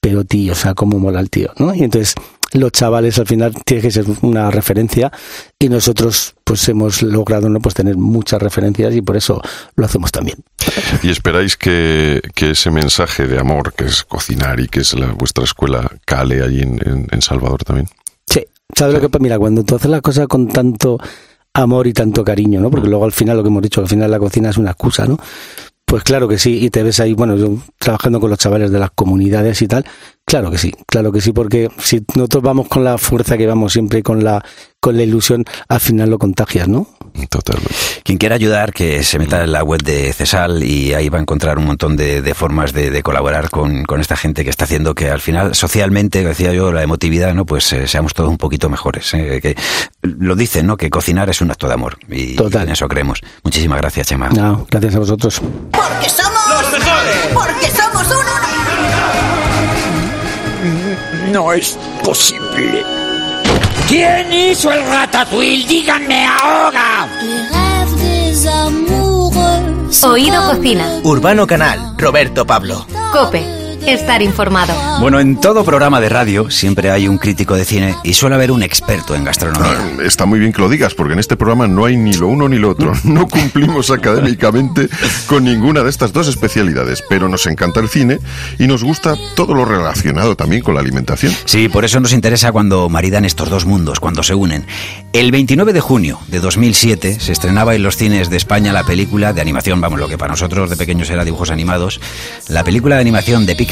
[0.00, 1.50] pero tío, o sea, cómo mola el tío.
[1.58, 1.74] ¿no?
[1.74, 2.14] Y entonces
[2.52, 5.10] los chavales al final tienen que ser una referencia
[5.58, 9.40] y nosotros pues hemos logrado no pues tener muchas referencias y por eso
[9.76, 10.38] lo hacemos también.
[11.02, 15.12] Y esperáis que, que ese mensaje de amor, que es cocinar y que es la,
[15.12, 17.88] vuestra escuela, cale allí en, en- en Salvador también.
[18.26, 18.44] Sí,
[18.76, 19.22] ¿sabes lo que pasa?
[19.22, 20.98] Mira, cuando tú haces las cosas con tanto
[21.54, 22.70] amor y tanto cariño, ¿no?
[22.70, 25.06] Porque luego al final lo que hemos dicho, al final la cocina es una excusa,
[25.06, 25.18] ¿no?
[25.84, 28.78] Pues claro que sí, y te ves ahí, bueno, yo trabajando con los chavales de
[28.78, 29.84] las comunidades y tal,
[30.30, 33.72] claro que sí, claro que sí, porque si nosotros vamos con la fuerza que vamos
[33.72, 34.42] siempre con la
[34.80, 36.86] con la ilusión, al final lo contagias, ¿no?
[37.28, 37.74] Totalmente.
[38.02, 41.20] Quien quiera ayudar, que se meta en la web de CESAL y ahí va a
[41.20, 44.64] encontrar un montón de, de formas de, de colaborar con, con esta gente que está
[44.64, 47.44] haciendo que al final, socialmente, decía yo, la emotividad, ¿no?
[47.44, 49.12] Pues eh, seamos todos un poquito mejores.
[49.12, 49.40] ¿eh?
[49.42, 49.54] Que
[50.00, 50.78] lo dicen, ¿no?
[50.78, 51.98] Que cocinar es un acto de amor.
[52.08, 52.62] Y, Total.
[52.62, 53.20] en eso creemos.
[53.44, 54.30] Muchísimas gracias, Chema.
[54.30, 55.42] No, gracias a vosotros.
[55.72, 57.16] Porque somos los mejores.
[57.34, 57.89] Porque somos
[61.30, 62.82] No es posible.
[63.88, 65.66] ¿Quién hizo el ratatouille?
[65.68, 67.08] Díganme ahora.
[70.02, 71.00] Oído Cocina.
[71.04, 72.86] Urbano Canal, Roberto Pablo.
[73.12, 73.59] Cope.
[73.86, 74.74] Estar informado.
[75.00, 78.52] Bueno, en todo programa de radio siempre hay un crítico de cine y suele haber
[78.52, 79.78] un experto en gastronomía.
[79.78, 82.28] Ah, está muy bien que lo digas, porque en este programa no hay ni lo
[82.28, 82.92] uno ni lo otro.
[83.10, 84.88] No cumplimos académicamente
[85.26, 88.18] con ninguna de estas dos especialidades, pero nos encanta el cine
[88.58, 91.34] y nos gusta todo lo relacionado también con la alimentación.
[91.44, 94.64] Sí, por eso nos interesa cuando maridan estos dos mundos, cuando se unen.
[95.12, 99.32] El 29 de junio de 2007 se estrenaba en los cines de España la película
[99.32, 102.00] de animación, vamos, lo que para nosotros de pequeños era dibujos animados,
[102.48, 103.69] la película de animación de Pixar,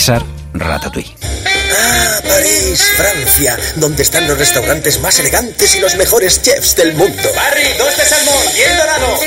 [0.55, 1.13] Ratatouille.
[1.45, 7.33] Ah, París, Francia, donde están los restaurantes más elegantes y los mejores chefs del mundo.
[7.35, 9.21] Barry, dos de salmón, bien dorado.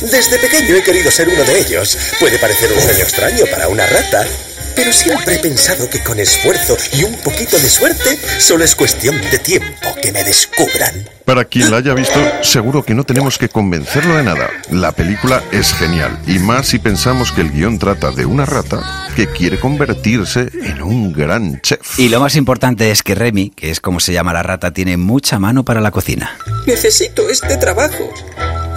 [0.00, 1.98] Desde pequeño he querido ser uno de ellos.
[2.18, 4.26] Puede parecer un sueño extraño para una rata,
[4.74, 9.20] pero siempre he pensado que con esfuerzo y un poquito de suerte solo es cuestión
[9.30, 11.08] de tiempo que me descubran.
[11.24, 14.50] Para quien la haya visto, seguro que no tenemos que convencerlo de nada.
[14.70, 19.08] La película es genial, y más si pensamos que el guion trata de una rata
[19.14, 21.98] que quiere convertirse en un gran chef.
[21.98, 24.96] Y lo más importante es que Remy, que es como se llama la rata, tiene
[24.96, 26.36] mucha mano para la cocina.
[26.66, 28.12] Necesito este trabajo.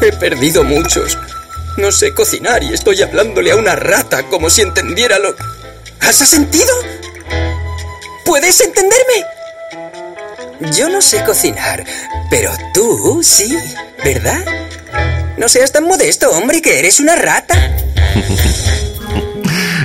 [0.02, 1.18] He perdido muchos.
[1.78, 5.36] No sé cocinar y estoy hablándole a una rata como si entendiera lo...
[6.02, 6.74] ¿Has sentido?
[8.26, 9.26] ¿Puedes entenderme?
[10.72, 11.84] Yo no sé cocinar,
[12.30, 13.58] pero tú sí,
[14.04, 14.44] ¿verdad?
[15.38, 17.56] No seas tan modesto, hombre, que eres una rata.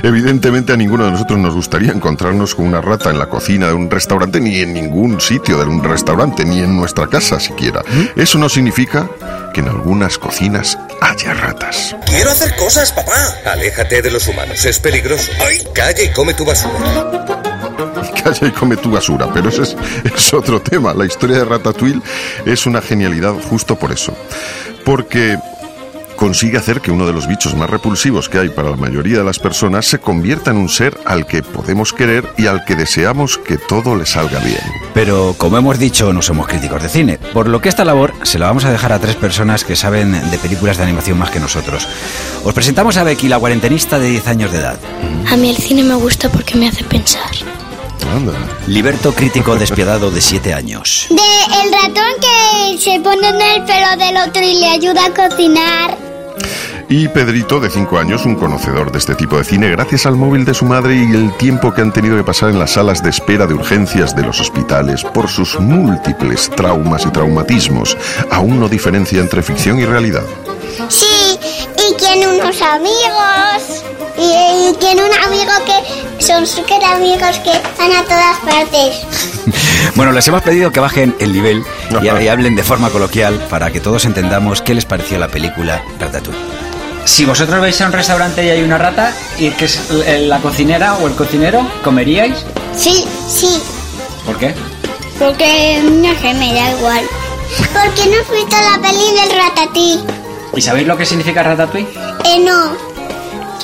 [0.03, 3.73] Evidentemente a ninguno de nosotros nos gustaría encontrarnos con una rata en la cocina de
[3.73, 7.83] un restaurante, ni en ningún sitio de un restaurante, ni en nuestra casa siquiera.
[8.15, 9.09] Eso no significa
[9.53, 11.95] que en algunas cocinas haya ratas.
[12.07, 13.35] Quiero hacer cosas, papá.
[13.45, 15.31] Aléjate de los humanos, es peligroso.
[15.39, 15.61] ¡Ay!
[15.73, 17.11] Calla y come tu basura.
[18.23, 20.93] Calla y come tu basura, pero ese es, es otro tema.
[20.93, 22.01] La historia de Ratatouille
[22.45, 24.15] es una genialidad justo por eso.
[24.83, 25.37] Porque
[26.21, 29.23] consigue hacer que uno de los bichos más repulsivos que hay para la mayoría de
[29.23, 33.39] las personas se convierta en un ser al que podemos querer y al que deseamos
[33.39, 34.61] que todo le salga bien.
[34.93, 38.37] Pero, como hemos dicho, no somos críticos de cine, por lo que esta labor se
[38.37, 41.39] la vamos a dejar a tres personas que saben de películas de animación más que
[41.39, 41.87] nosotros.
[42.43, 44.77] Os presentamos a Becky, la cuarentenista de 10 años de edad.
[45.27, 47.31] A mí el cine me gusta porque me hace pensar.
[48.15, 48.33] Anda.
[48.67, 51.07] Liberto, crítico despiadado de 7 años.
[51.09, 55.13] De el ratón que se pone en el pelo del otro y le ayuda a
[55.13, 56.10] cocinar.
[56.89, 60.43] Y Pedrito, de 5 años, un conocedor de este tipo de cine, gracias al móvil
[60.43, 63.09] de su madre y el tiempo que han tenido que pasar en las salas de
[63.09, 67.97] espera de urgencias de los hospitales por sus múltiples traumas y traumatismos,
[68.29, 70.23] aún no diferencia entre ficción y realidad.
[70.89, 71.39] Sí,
[71.77, 73.83] y tiene unos amigos.
[74.21, 79.01] Y, y tiene un amigo que son súper amigos que van a todas partes.
[79.95, 81.63] Bueno, les hemos pedido que bajen el nivel
[82.01, 85.83] y, y hablen de forma coloquial para que todos entendamos qué les pareció la película
[85.99, 86.39] Ratatouille.
[87.03, 89.81] Si vosotros vais a un restaurante y hay una rata y que es
[90.27, 92.45] la cocinera o el cocinero, ¿comeríais?
[92.77, 93.61] Sí, sí,
[94.25, 94.53] ¿Por qué?
[95.19, 97.03] porque no sé, me da igual.
[97.73, 99.99] ¿Por qué no has visto la peli del ratatí?
[100.55, 101.89] ¿Y sabéis lo que significa ratatouille?
[102.25, 102.90] Eh, no.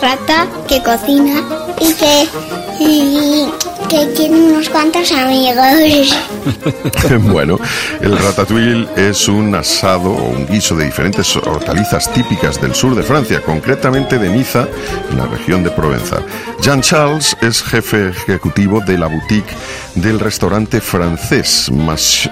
[0.02, 1.44] Rata que cocina
[1.80, 3.77] y que.
[3.89, 6.15] Que tiene unos cuantos amigos.
[7.32, 7.60] bueno,
[8.02, 13.04] el ratatouille es un asado o un guiso de diferentes hortalizas típicas del sur de
[13.04, 14.67] Francia, concretamente de Niza,
[15.12, 16.17] en la región de Provenza.
[16.62, 19.54] Jean Charles es jefe ejecutivo de la boutique
[19.95, 21.69] del restaurante francés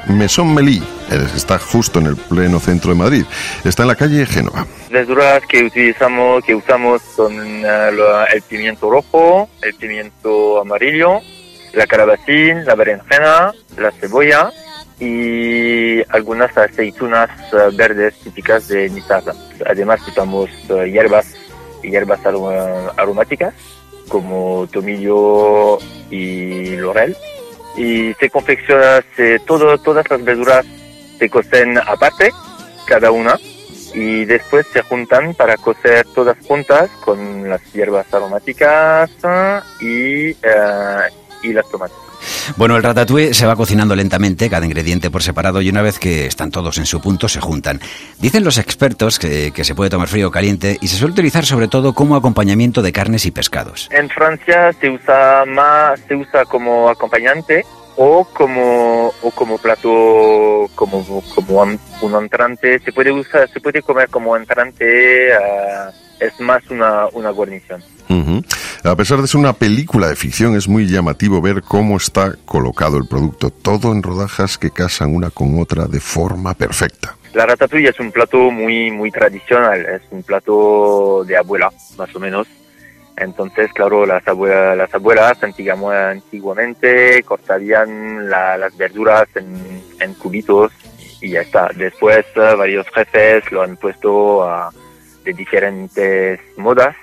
[0.08, 3.26] Maison Meli, que está justo en el pleno centro de Madrid.
[3.64, 4.66] Está en la calle Génova.
[4.90, 11.22] verduras que utilizamos, que usamos son lo- el pimiento rojo, el pimiento amarillo,
[11.76, 14.52] la calabacín, la berenjena, la cebolla
[15.00, 19.22] y algunas aceitunas eh, verdes típicas de Niza.
[19.66, 21.36] Además usamos eh, hierbas,
[21.84, 23.54] hierbas arom- aromáticas
[24.08, 27.16] como tomillo y laurel
[27.76, 30.66] y se confecciona, se, todas las verduras
[31.20, 32.32] se cocen aparte,
[32.86, 33.38] cada una,
[33.94, 40.38] y después se juntan para cocer todas juntas con las hierbas aromáticas eh, y,
[41.46, 41.96] y las tomates.
[42.58, 46.26] Bueno, el ratatouille se va cocinando lentamente, cada ingrediente por separado, y una vez que
[46.26, 47.80] están todos en su punto, se juntan.
[48.20, 51.46] Dicen los expertos que, que se puede tomar frío o caliente y se suele utilizar
[51.46, 53.90] sobre todo como acompañamiento de carnes y pescados.
[53.92, 57.66] En Francia se usa más, se usa como acompañante
[57.98, 62.80] o como o como plato como como un, entrante.
[62.80, 65.32] Se puede usar, se puede comer como entrante.
[66.20, 67.84] Es más una, una guarnición.
[68.84, 72.98] A pesar de ser una película de ficción, es muy llamativo ver cómo está colocado
[72.98, 77.16] el producto, todo en rodajas que casan una con otra de forma perfecta.
[77.34, 82.20] La ratatouille es un plato muy muy tradicional, es un plato de abuela, más o
[82.20, 82.48] menos.
[83.18, 90.72] Entonces, claro, las abuelas, las abuelas antigua- antiguamente cortarían la- las verduras en, en cubitos
[91.22, 91.70] y ya está.
[91.76, 94.72] Después eh, varios jefes lo han puesto a-
[95.26, 96.96] de diferentes modas.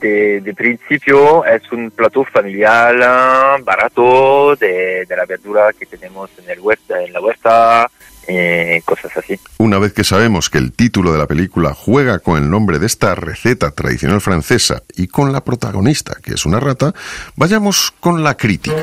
[0.00, 6.30] De, de principio es un plato familiar eh, barato de, de la verdura que tenemos
[6.38, 7.90] en, el huerta, en la huerta,
[8.26, 9.38] eh, cosas así.
[9.58, 12.86] Una vez que sabemos que el título de la película juega con el nombre de
[12.86, 16.94] esta receta tradicional francesa y con la protagonista, que es una rata,
[17.36, 18.76] vayamos con la crítica.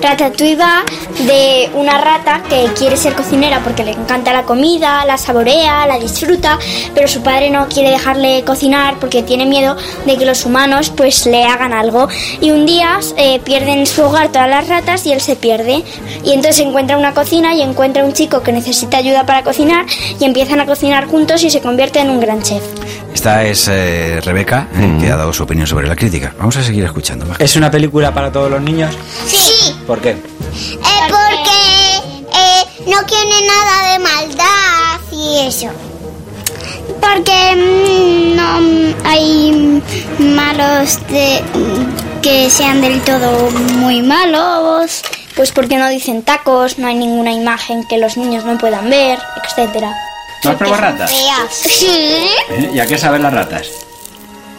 [0.00, 0.84] Ratatouille va
[1.26, 5.98] de una rata que quiere ser cocinera porque le encanta la comida, la saborea, la
[5.98, 6.58] disfruta,
[6.94, 11.26] pero su padre no quiere dejarle cocinar porque tiene miedo de que los humanos pues
[11.26, 12.08] le hagan algo.
[12.40, 15.84] Y un día eh, pierden su hogar todas las ratas y él se pierde.
[16.24, 18.61] Y entonces encuentra una cocina y encuentra un chico que necesita
[18.96, 19.86] ayuda para cocinar
[20.18, 22.62] y empiezan a cocinar juntos y se convierte en un gran chef.
[23.12, 26.34] Esta es eh, Rebeca, eh, que ha dado su opinión sobre la crítica.
[26.38, 27.26] Vamos a seguir escuchando.
[27.38, 28.94] ¿Es una película para todos los niños?
[29.26, 29.74] Sí.
[29.86, 30.10] ¿Por qué?
[30.10, 30.16] Eh,
[31.08, 31.58] porque
[32.34, 35.68] eh, no tiene nada de maldad y eso.
[37.00, 39.82] Porque mm, no hay
[40.18, 45.02] malos de, mm, que sean del todo muy malos.
[45.36, 49.18] Pues porque no dicen tacos, no hay ninguna imagen que los niños no puedan ver,
[49.44, 49.92] etcétera.
[50.44, 51.10] ¿No has probado ratas?
[51.50, 51.86] Sí.
[51.88, 52.70] ¿Eh?
[52.74, 53.68] ¿Y a qué saben las ratas?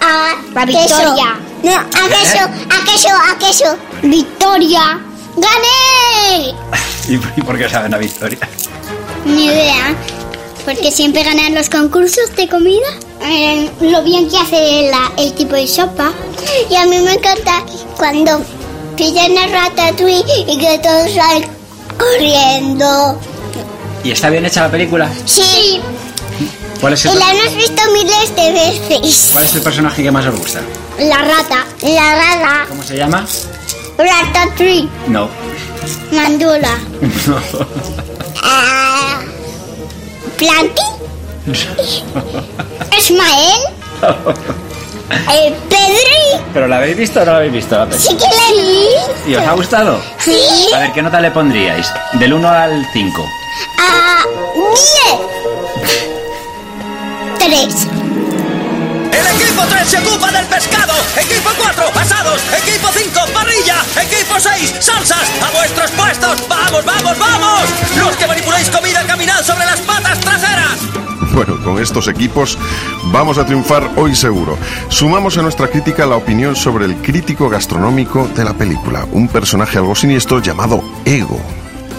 [0.01, 1.37] A la victoria.
[1.61, 3.77] No, a queso, a queso, a queso.
[4.01, 4.99] Victoria.
[5.35, 6.53] ¡Gané!
[7.07, 8.39] ¿Y y por qué saben la victoria?
[9.25, 9.95] Ni idea.
[10.65, 12.87] Porque siempre ganan los concursos de comida.
[13.21, 16.11] Eh, lo bien que hace la- el tipo de sopa.
[16.69, 17.63] Y a mí me encanta
[17.97, 18.41] cuando
[18.95, 21.45] pillan a Ratatouille y que todos salen
[21.97, 23.19] corriendo.
[24.03, 25.09] ¿Y está bien hecha la película?
[25.25, 25.79] Sí.
[26.81, 29.29] ¿Cuál es Y el, la hemos visto miles de veces.
[29.31, 30.61] cuál es el personaje que más os gusta?
[30.99, 31.65] La rata.
[31.81, 32.65] La rata.
[32.67, 33.25] ¿Cómo se llama?
[33.97, 34.89] Ratatouille.
[35.07, 35.29] No.
[36.11, 36.77] Mandula.
[38.45, 39.21] Ah,
[40.37, 40.81] Planty.
[42.99, 43.59] Ismael.
[45.31, 46.43] Eh, Pedri.
[46.53, 48.01] ¿Pero la habéis visto o no la habéis visto la peli?
[48.01, 49.31] Sí que le vi.
[49.31, 50.01] ¿Y os ha gustado?
[50.19, 50.37] Sí.
[50.75, 51.91] A ver, ¿qué nota le pondríais?
[52.13, 53.25] Del 1 al 5.
[53.79, 54.23] Ah,
[54.55, 56.03] diez.
[57.39, 57.87] Tres.
[59.11, 60.93] El equipo 3 se ocupa del pescado.
[61.17, 62.41] Equipo 4, asados.
[62.57, 63.77] Equipo 5, parrilla.
[64.01, 65.29] Equipo 6, salsas.
[65.41, 66.47] A vuestros puestos.
[66.47, 67.61] Vamos, vamos, vamos.
[67.97, 68.42] Los que manipuláis
[71.33, 72.59] Bueno, con estos equipos
[73.05, 74.55] vamos a triunfar hoy seguro.
[74.89, 79.79] Sumamos a nuestra crítica la opinión sobre el crítico gastronómico de la película, un personaje
[79.79, 81.39] algo siniestro llamado Ego.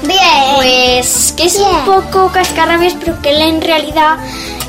[0.02, 0.20] Bien.
[0.56, 4.18] Pues que es un poco cascarrabias, pero que él en realidad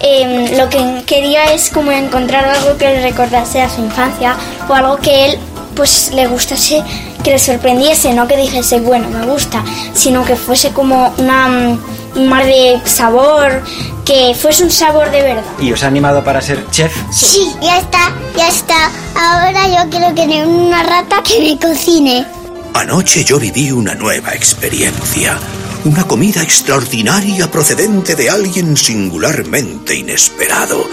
[0.01, 4.35] eh, lo que quería es como encontrar algo que le recordase a su infancia
[4.67, 5.39] o algo que él
[5.75, 6.83] pues le gustase,
[7.23, 11.79] que le sorprendiese, no que dijese, bueno, me gusta, sino que fuese como una, mm,
[12.15, 13.61] un mar de sabor,
[14.05, 15.43] que fuese un sabor de verdad.
[15.59, 16.93] ¿Y os ha animado para ser chef?
[17.11, 18.91] Sí, ya está, ya está.
[19.15, 22.25] Ahora yo quiero tener una rata que me cocine.
[22.73, 25.37] Anoche yo viví una nueva experiencia.
[25.85, 30.87] Una comida extraordinaria procedente de alguien singularmente inesperado.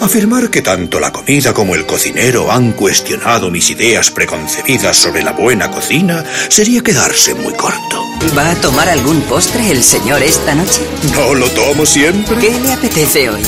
[0.00, 5.32] Afirmar que tanto la comida como el cocinero han cuestionado mis ideas preconcebidas sobre la
[5.32, 8.02] buena cocina sería quedarse muy corto.
[8.36, 10.80] ¿Va a tomar algún postre el señor esta noche?
[11.14, 12.36] ¿No lo tomo siempre?
[12.38, 13.42] ¿Qué le apetece hoy?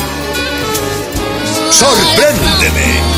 [1.70, 3.12] ¡Sorpréndeme!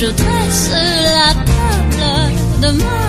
[0.00, 2.99] Je dresse la table de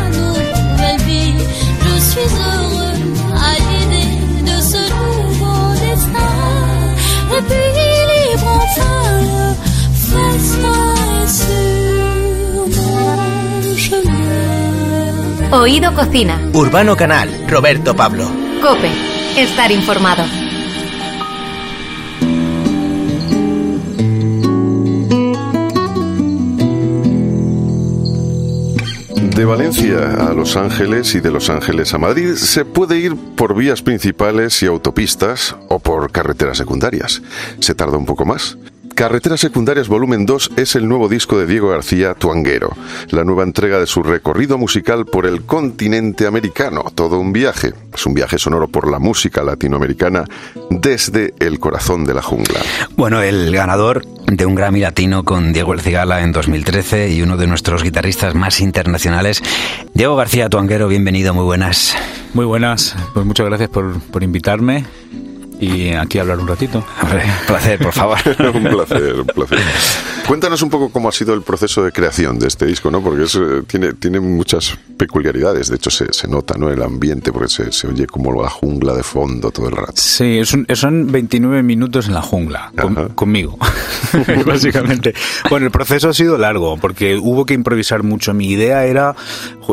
[15.53, 16.49] Oído Cocina.
[16.53, 18.25] Urbano Canal, Roberto Pablo.
[18.61, 18.89] Cope.
[19.35, 20.23] Estar informado.
[29.35, 33.53] De Valencia a Los Ángeles y de Los Ángeles a Madrid se puede ir por
[33.53, 37.21] vías principales y autopistas o por carreteras secundarias.
[37.59, 38.57] Se tarda un poco más.
[39.01, 42.69] Carreteras Secundarias Volumen 2 es el nuevo disco de Diego García Tuanguero,
[43.09, 47.73] la nueva entrega de su recorrido musical por el continente americano, todo un viaje.
[47.91, 50.25] Es un viaje sonoro por la música latinoamericana
[50.69, 52.59] desde el corazón de la jungla.
[52.95, 57.37] Bueno, el ganador de un Grammy Latino con Diego El Cigala en 2013 y uno
[57.37, 59.41] de nuestros guitarristas más internacionales,
[59.95, 61.95] Diego García Tuanguero, bienvenido, muy buenas.
[62.35, 64.85] Muy buenas, pues muchas gracias por, por invitarme.
[65.61, 66.83] Y aquí hablar un ratito.
[67.01, 68.17] Hombre, placer, por favor.
[68.53, 69.59] un placer, un placer.
[70.27, 73.01] Cuéntanos un poco cómo ha sido el proceso de creación de este disco, ¿no?
[73.01, 75.69] Porque es, eh, tiene, tiene muchas peculiaridades.
[75.69, 76.69] De hecho, se, se nota, ¿no?
[76.69, 79.93] El ambiente, porque se, se oye como la jungla de fondo todo el rato.
[79.95, 83.57] Sí, es un- son 29 minutos en la jungla, con- conmigo,
[84.45, 85.13] básicamente.
[85.49, 88.33] Bueno, el proceso ha sido largo, porque hubo que improvisar mucho.
[88.33, 89.15] Mi idea era,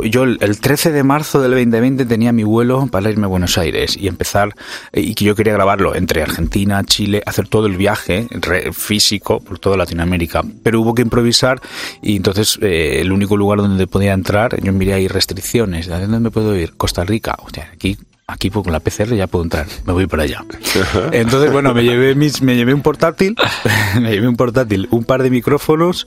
[0.05, 3.59] yo el el 13 de marzo del 2020 tenía mi vuelo para irme a Buenos
[3.59, 4.55] Aires y empezar,
[4.93, 5.53] eh, y que yo quería
[5.95, 10.43] entre Argentina, Chile, hacer todo el viaje re- físico por toda Latinoamérica.
[10.63, 11.61] Pero hubo que improvisar
[12.03, 15.87] y entonces eh, el único lugar donde podía entrar, yo miré ahí restricciones.
[15.87, 16.75] ¿De dónde me puedo ir?
[16.77, 17.37] Costa Rica.
[17.43, 17.97] Hostia, aquí
[18.31, 20.45] aquí pues, con la PCR ya puedo entrar, me voy para allá.
[21.13, 23.35] Entonces, bueno, me llevé mis, me llevé un portátil,
[24.03, 26.07] me llevé un portátil, un par de micrófonos,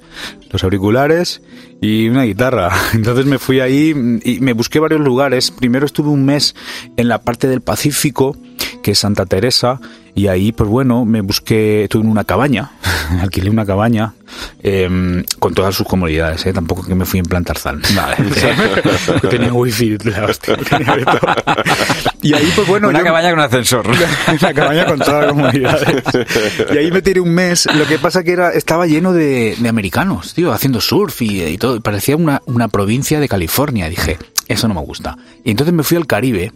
[0.52, 1.42] los auriculares
[1.82, 2.70] y una guitarra.
[2.94, 5.50] Entonces me fui ahí y me busqué varios lugares.
[5.50, 6.56] Primero estuve un mes
[6.96, 8.38] en la parte del Pacífico,
[8.82, 9.80] que es Santa Teresa,
[10.14, 12.72] y ahí, pues bueno, me busqué, tuve una cabaña,
[13.22, 14.14] alquilé una cabaña
[14.62, 16.54] em, con todas sus comodidades, ¿eh?
[16.54, 17.82] tampoco que me fui en plan Tarzán.
[19.22, 21.20] Que tenía wifi, la hostia, tenía de todo.
[22.22, 22.90] Y ahí, pues bueno.
[22.90, 23.86] Una yo- cabaña con ascensor.
[23.88, 26.04] Una cabaña con todas las comodidades.
[26.74, 27.68] Y ahí me tiré un mes.
[27.74, 31.58] Lo que pasa que era, estaba lleno de, de americanos, tío, haciendo surf y, y
[31.58, 31.80] todo.
[31.82, 33.90] Parecía una, una provincia de California.
[33.90, 34.18] Dije,
[34.52, 35.18] eso no me gusta.
[35.44, 36.52] Y entonces me fui al Caribe,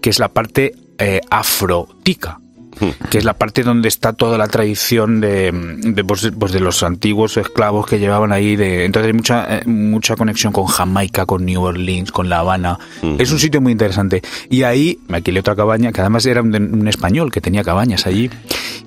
[0.00, 2.40] que es la parte eh, afrotica
[3.10, 6.82] que es la parte donde está toda la tradición de, de, pues, pues, de los
[6.82, 8.56] antiguos esclavos que llevaban ahí.
[8.56, 12.78] De, entonces hay mucha, eh, mucha conexión con Jamaica, con New Orleans, con La Habana.
[13.18, 14.22] Es un sitio muy interesante.
[14.50, 18.06] Y ahí me alquilé otra cabaña, que además era un, un español que tenía cabañas
[18.06, 18.30] allí.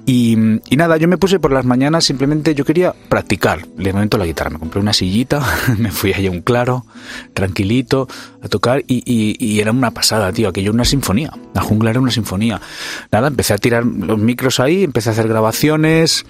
[0.05, 0.35] Y,
[0.69, 3.67] y nada, yo me puse por las mañanas, simplemente yo quería practicar.
[3.77, 5.39] Le momento la guitarra, me compré una sillita,
[5.77, 6.85] me fui allá a un claro,
[7.33, 8.07] tranquilito,
[8.41, 11.31] a tocar y, y- y era una pasada, tío, aquello una sinfonía.
[11.53, 12.59] La jungla era una sinfonía.
[13.11, 16.25] Nada, empecé a tirar los micros ahí, empecé a hacer grabaciones.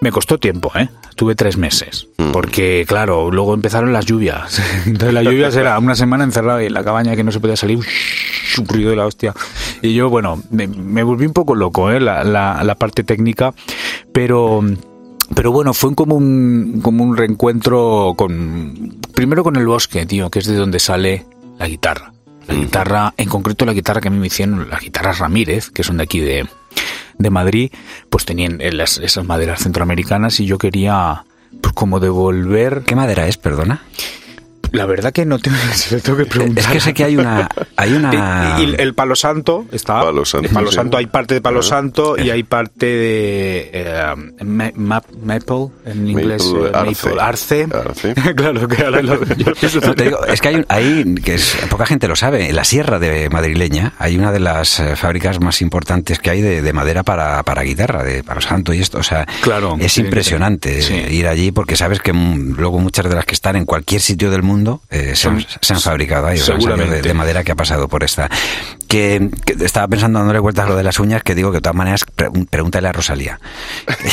[0.00, 0.88] Me costó tiempo, ¿eh?
[1.14, 2.08] Tuve tres meses.
[2.32, 4.60] Porque, claro, luego empezaron las lluvias.
[4.86, 7.78] Entonces las lluvias era una semana encerrado en la cabaña que no se podía salir.
[8.58, 9.32] Un ruido de la hostia.
[9.80, 12.00] Y yo, bueno, me, me volví un poco loco, ¿eh?
[12.00, 13.54] La, la- la parte técnica.
[14.12, 14.60] Pero...
[15.34, 18.98] Pero bueno, fue como un, como un reencuentro con...
[19.14, 21.24] Primero con el bosque, tío, que es de donde sale
[21.58, 22.12] la guitarra.
[22.48, 25.84] La guitarra, en concreto la guitarra que a mí me hicieron, las guitarras Ramírez, que
[25.84, 26.46] son de aquí de,
[27.18, 27.70] de Madrid,
[28.10, 31.24] pues tenían eh, esas maderas centroamericanas y yo quería
[31.60, 32.82] pues como devolver...
[32.86, 33.82] ¿Qué madera es, perdona?
[34.72, 36.64] La verdad que no tengo, se lo tengo que preguntar.
[36.64, 37.48] Es que sé que hay una...
[37.76, 38.12] Hay una...
[38.58, 40.00] Y, y el palo santo está.
[40.00, 40.74] Palo santo, el palo sí.
[40.76, 41.68] santo hay parte de palo Ajá.
[41.68, 46.44] santo y hay parte de eh, ma- ma- maple en inglés.
[46.44, 47.68] Maple, eh, maple, arce.
[48.36, 51.34] claro que ahora lo, yo pienso No, te digo, es que hay, un- hay, que
[51.34, 54.96] es, poca gente lo sabe, en la sierra de madrileña hay una de las eh,
[54.96, 58.80] fábricas más importantes que hay de, de madera para, para guitarra, de para santo y
[58.80, 58.98] esto.
[58.98, 60.94] O sea, Claro, es sí, impresionante sí.
[60.94, 64.30] ir allí porque sabes que mm, luego muchas de las que están en cualquier sitio
[64.30, 67.88] del mundo eh, se, han, se han fabricado ahí, de, de madera que ha pasado
[67.88, 68.28] por esta.
[68.88, 71.60] Que, que estaba pensando dándole vueltas a lo de las uñas, que digo que de
[71.62, 73.40] todas maneras pre- pregúntale a Rosalía.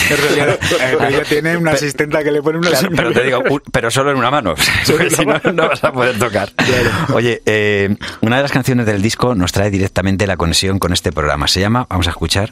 [1.09, 4.11] Ella tiene una asistenta que le pone una Claro, pero te digo, un- pero solo
[4.11, 4.55] en una mano,
[4.87, 6.51] porque si no, no vas a poder tocar.
[7.13, 11.11] Oye, eh, una de las canciones del disco nos trae directamente la conexión con este
[11.11, 11.47] programa.
[11.47, 12.51] Se llama, vamos a escuchar,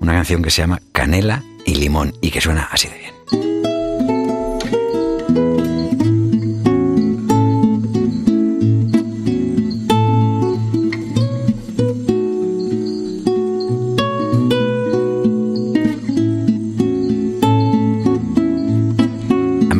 [0.00, 3.73] una canción que se llama Canela y Limón y que suena así de bien.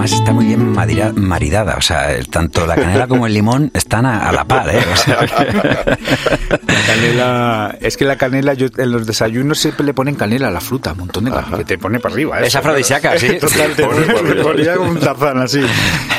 [0.05, 4.27] Además está muy bien maridada, o sea, tanto la canela como el limón están a,
[4.31, 4.79] a la par, ¿eh?
[4.91, 5.99] O sea, que-
[6.67, 10.51] La canela, es que la canela, yo en los desayunos siempre le ponen canela a
[10.51, 12.41] la fruta, un montón de canela, que te pone para arriba.
[12.41, 13.37] Es eso, afrodisíaca, sí.
[13.41, 14.53] Total, te Pone pone, para te arriba.
[14.53, 15.61] ponía como un tarzán así.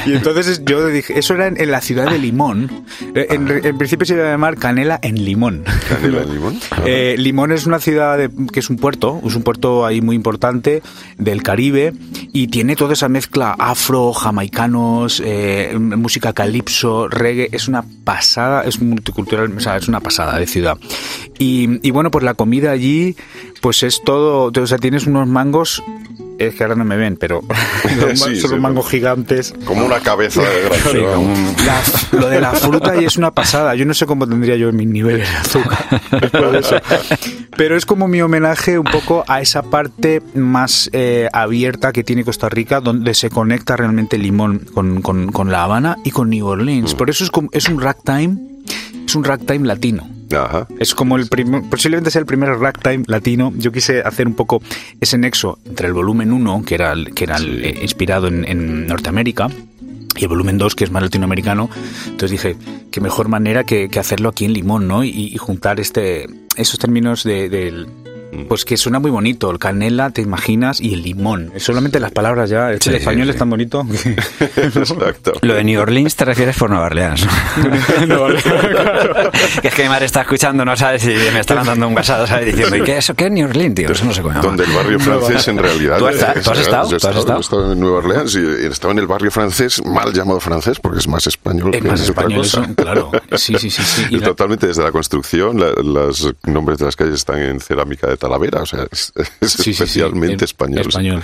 [0.05, 2.85] Y entonces yo dije, eso era en, en la ciudad de Limón.
[3.15, 5.63] Eh, En, en principio se iba a llamar Canela en Limón.
[5.89, 6.59] ¿Canela en limón?
[6.85, 10.15] Eh, Limón es una ciudad de- que es un puerto, es un puerto ahí muy
[10.15, 10.83] importante
[11.17, 11.93] del Caribe
[12.33, 18.81] y tiene toda esa mezcla afro, jamaicanos, eh, música calipso, reggae, es una pasada, es
[18.81, 20.77] multicultural, o sea, es una pasada de ciudad.
[21.37, 23.15] Y, y bueno, pues la comida allí,
[23.61, 25.83] pues es todo, o sea, tienes unos mangos,
[26.37, 27.41] es que ahora no me ven, pero
[28.15, 29.53] son, Sí, son sí, mangos gigantes.
[29.65, 30.69] Como una cabeza de
[31.01, 33.73] la- lo de la fruta y es una pasada.
[33.75, 35.85] Yo no sé cómo tendría yo mis niveles de azúcar
[36.59, 36.75] eso.
[37.57, 42.23] Pero es como mi homenaje un poco a esa parte más eh, abierta que tiene
[42.25, 46.45] Costa Rica, donde se conecta realmente Limón con, con- con La Habana y con New
[46.45, 46.93] Orleans.
[46.95, 48.37] Por eso es, como- es un ragtime,
[49.05, 50.09] es un ragtime latino.
[50.35, 50.67] Ajá.
[50.79, 53.53] Es como el primer, posiblemente sea el primer ragtime latino.
[53.55, 54.61] Yo quise hacer un poco
[54.99, 58.87] ese nexo entre el volumen 1, que era, que era el, eh, inspirado en, en
[58.87, 59.47] Norteamérica,
[60.15, 61.69] y el volumen 2, que es más latinoamericano.
[62.05, 62.55] Entonces dije,
[62.91, 65.03] qué mejor manera que, hacerlo aquí en Limón, ¿no?
[65.03, 67.87] Y, juntar este esos términos de, del-
[68.47, 71.53] Pues que suena muy bonito, el canela, te imaginas, y el limón.
[71.57, 73.31] Solamente las palabras ya, es el Sí, español sí.
[73.31, 73.85] es tan bonito.
[74.57, 75.33] Exacto.
[75.41, 77.25] Lo de New Orleans te refieres por Nueva Orleans.
[78.07, 78.27] ¿no?
[79.61, 82.27] que es que mi madre está escuchando, no sabe si me está mandando un WhatsApp,
[82.27, 82.47] ¿sabes?
[82.47, 83.13] Diciendo, ¿y qué es eso?
[83.15, 83.89] ¿Qué es New Orleans, tío?
[83.91, 84.39] Eso no se come.
[84.41, 85.97] Donde el barrio francés en realidad...
[85.97, 86.89] ¿Tú has, eh, tú has estado?
[86.89, 87.37] yo he ¿Tú has estado?
[87.37, 90.99] he estado en Nueva Orleans y estaba en el barrio francés, mal llamado francés, porque
[90.99, 92.63] es más español Es que más español, cosa.
[92.63, 93.11] eso, claro.
[93.35, 93.83] Sí, sí, sí.
[93.83, 94.05] sí.
[94.11, 98.07] Y la- Totalmente desde la construcción, la- los nombres de las calles están en cerámica
[98.07, 99.11] de Talavera, o sea, es,
[99.41, 100.81] es Sí, sí, especialmente español.
[100.87, 101.23] español.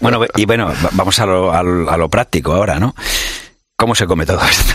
[0.00, 2.94] Bueno, y bueno, va- vamos a lo, a lo- a lo práctico ahora, ¿no?
[3.78, 4.74] ¿Cómo se come todo esto?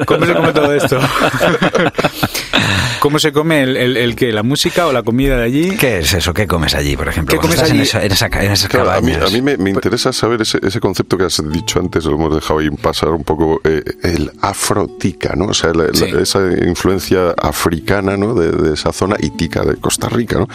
[0.06, 0.98] ¿Cómo se come todo esto?
[3.00, 4.32] ¿Cómo se come el, el, el qué?
[4.32, 5.76] ¿La música o la comida de allí?
[5.76, 6.32] ¿Qué es eso?
[6.32, 7.34] ¿Qué comes allí, por ejemplo?
[7.34, 7.76] ¿Qué comes allí?
[7.76, 9.30] En, esa- en, esa- en esas Claro, a mí, cabañas.
[9.30, 12.34] a mí me, me interesa saber ese, ese concepto que has dicho antes, lo hemos
[12.34, 15.48] dejado ahí pasar un poco, eh, el afrotica, ¿no?
[15.48, 16.06] O sea, la- la- Sí.
[16.18, 18.32] esa influencia africana, ¿no?
[18.32, 20.48] De, de esa zona y tica de Costa Rica, ¿no?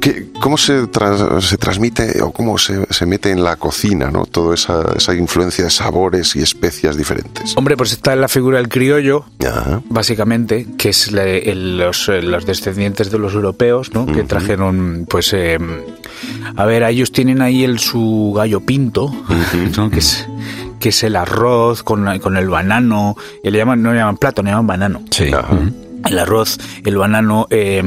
[0.00, 4.26] ¿Qué- ¿Cómo se, tras- se transmite o cómo se, se mete en la cocina, ¿no?
[4.26, 7.56] Toda esa, esa influencia de sabores y especias diferentes.
[7.56, 9.80] Hombre, pues está en la figura del criollo, Ajá.
[9.88, 14.06] básicamente, que es la- el- los, eh, los descendientes de los europeos, ¿no?
[14.06, 15.58] Que trajeron, pues, eh,
[16.54, 19.12] a ver, ellos tienen ahí el su gallo pinto,
[19.76, 19.90] ¿no?
[19.90, 20.26] Que es
[20.78, 24.42] que es el arroz con, con el banano, y le llaman, no le llaman plato,
[24.42, 25.02] le llaman banano.
[25.10, 25.30] Sí.
[26.08, 27.82] El arroz, el banano, eh,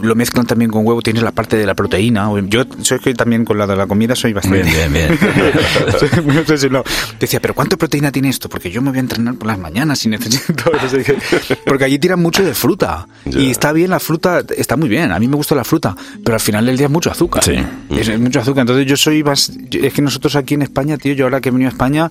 [0.00, 2.28] lo mezclan también con huevo, tienes la parte de la proteína.
[2.48, 4.62] Yo soy que también con la de la comida soy bastante...
[4.62, 5.18] Bien, bien, bien.
[7.20, 8.48] Decía, pero ¿cuánta proteína tiene esto?
[8.48, 10.70] Porque yo me voy a entrenar por las mañanas y necesito...
[11.66, 13.06] Porque allí tiran mucho de fruta.
[13.24, 15.12] Y está bien la fruta, está muy bien.
[15.12, 17.42] A mí me gusta la fruta, pero al final del día es mucho azúcar.
[17.44, 17.54] Sí.
[17.90, 18.62] Es, es mucho azúcar.
[18.62, 19.50] Entonces yo soy más...
[19.72, 22.10] Es que nosotros aquí en España, tío, yo ahora que he venido a España,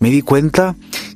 [0.00, 0.74] me di cuenta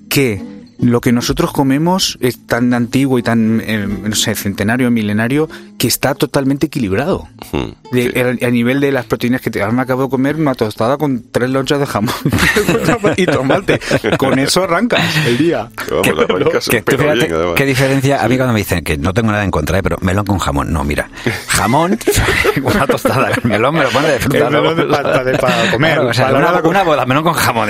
[0.08, 5.49] que lo que nosotros comemos es tan antiguo y tan, eh, no sé, centenario, milenario,
[5.79, 7.29] que está totalmente equilibrado.
[7.53, 7.72] Hmm.
[7.93, 10.55] De- a, a nivel de las proteínas que te ahora me acabo de comer una
[10.55, 12.14] tostada con tres lonchas de jamón
[13.16, 13.81] y tomate.
[14.18, 15.68] Con eso arrancas el día.
[15.91, 17.55] Vamos, arrancas, Que tú pero fíjate bien, además.
[17.57, 19.83] qué diferencia, a mí cuando me dicen que no tengo nada en contra, ¿eh?
[19.83, 21.09] pero melón con jamón, no, mira,
[21.49, 21.99] jamón,
[22.62, 24.39] una tostada, el melón me lo pone de fruta.
[24.39, 25.24] El melón ¿no?
[25.24, 27.68] de para comer, Claro, o sea, para una, nada con- una boda, melón con jamón,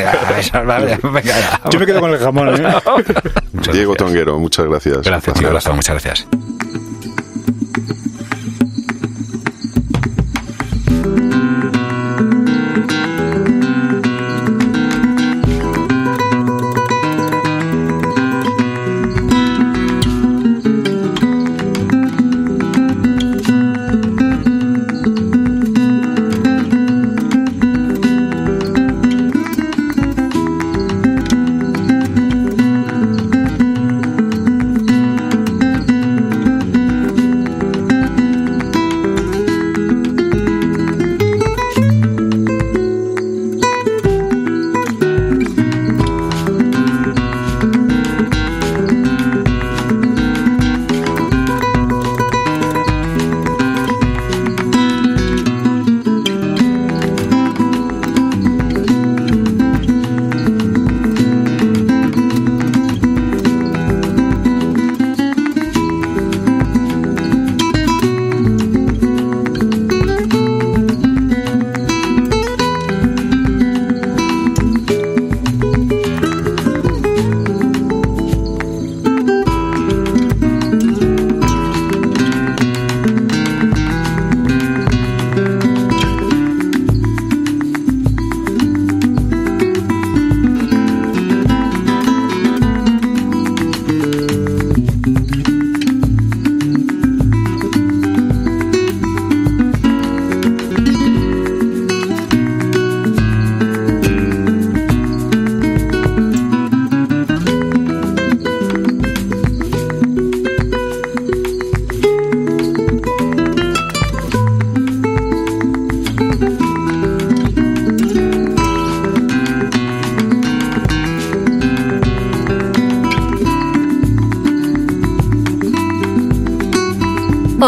[0.67, 1.61] vale, venga, ya.
[1.71, 2.75] Yo me quedo con el jamón, ¿eh?
[3.73, 3.97] Diego gracias.
[3.97, 5.03] Tonguero, muchas gracias.
[5.03, 6.27] Gracias, tío, muchas gracias.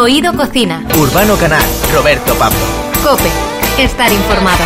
[0.00, 0.82] Oído Cocina.
[0.98, 2.58] Urbano Canal, Roberto Pablo.
[3.02, 3.28] Cope.
[3.78, 4.64] Estar informado.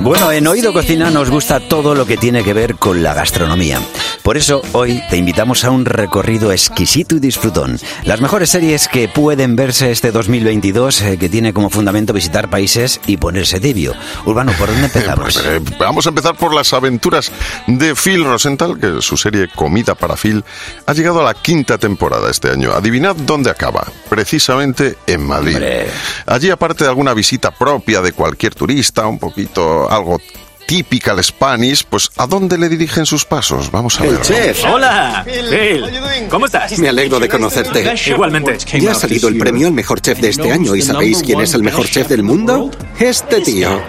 [0.00, 3.78] Bueno, en Oído Cocina nos gusta todo lo que tiene que ver con la gastronomía.
[4.24, 7.78] Por eso hoy te invitamos a un recorrido exquisito y disfrutón.
[8.04, 13.02] Las mejores series que pueden verse este 2022, eh, que tiene como fundamento visitar países
[13.06, 13.92] y ponerse tibio.
[14.24, 15.36] Urbano, ¿por dónde empezamos?
[15.44, 17.30] Eh, vamos a empezar por las aventuras
[17.66, 20.42] de Phil Rosenthal, que su serie Comida para Phil
[20.86, 22.72] ha llegado a la quinta temporada este año.
[22.72, 23.86] Adivinad dónde acaba.
[24.08, 25.56] Precisamente en Madrid.
[25.56, 25.86] Hombre.
[26.24, 30.18] Allí, aparte de alguna visita propia de cualquier turista, un poquito algo
[30.66, 33.70] típica al Spanish, pues ¿a dónde le dirigen sus pasos?
[33.70, 34.22] Vamos a El ver.
[34.22, 34.64] chef.
[34.64, 35.84] Hola, Phil.
[36.28, 36.78] ¿Cómo estás?
[36.78, 37.94] Me alegro de conocerte.
[38.06, 38.58] Igualmente.
[38.80, 41.54] Ya ha salido el premio al mejor chef de este año y ¿sabéis quién es
[41.54, 42.70] el mejor chef del mundo?
[42.98, 43.80] Este tío.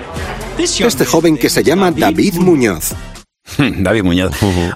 [0.58, 2.94] Este joven que se llama David Muñoz.
[3.58, 4.34] David Muñoz.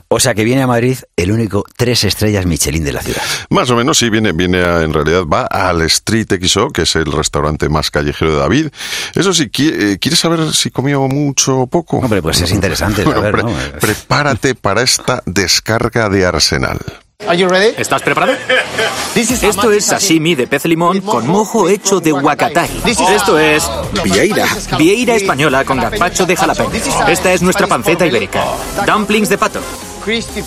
[0.08, 3.22] O sea que viene a Madrid el único tres estrellas Michelin de la ciudad.
[3.50, 6.96] Más o menos, sí, viene, viene a- en realidad, va al Street XO, que es
[6.96, 8.68] el restaurante más callejero de David.
[9.16, 11.98] Eso sí, qui- eh, ¿quieres saber si comió mucho o poco?
[11.98, 13.80] Hombre, pues es interesante Bueno, saber, pre- ¿no?
[13.80, 16.80] Prepárate para esta descarga de Arsenal.
[17.78, 18.34] ¿Estás preparado?
[19.14, 22.70] Esto es sashimi de pez limón con mojo hecho de huacatay.
[22.86, 23.70] Esto es
[24.04, 24.48] Vieira.
[24.78, 26.70] vieira española con gazpacho de jalapeño.
[27.08, 28.44] Esta es nuestra panceta ibérica.
[28.86, 29.60] Dumplings de pato.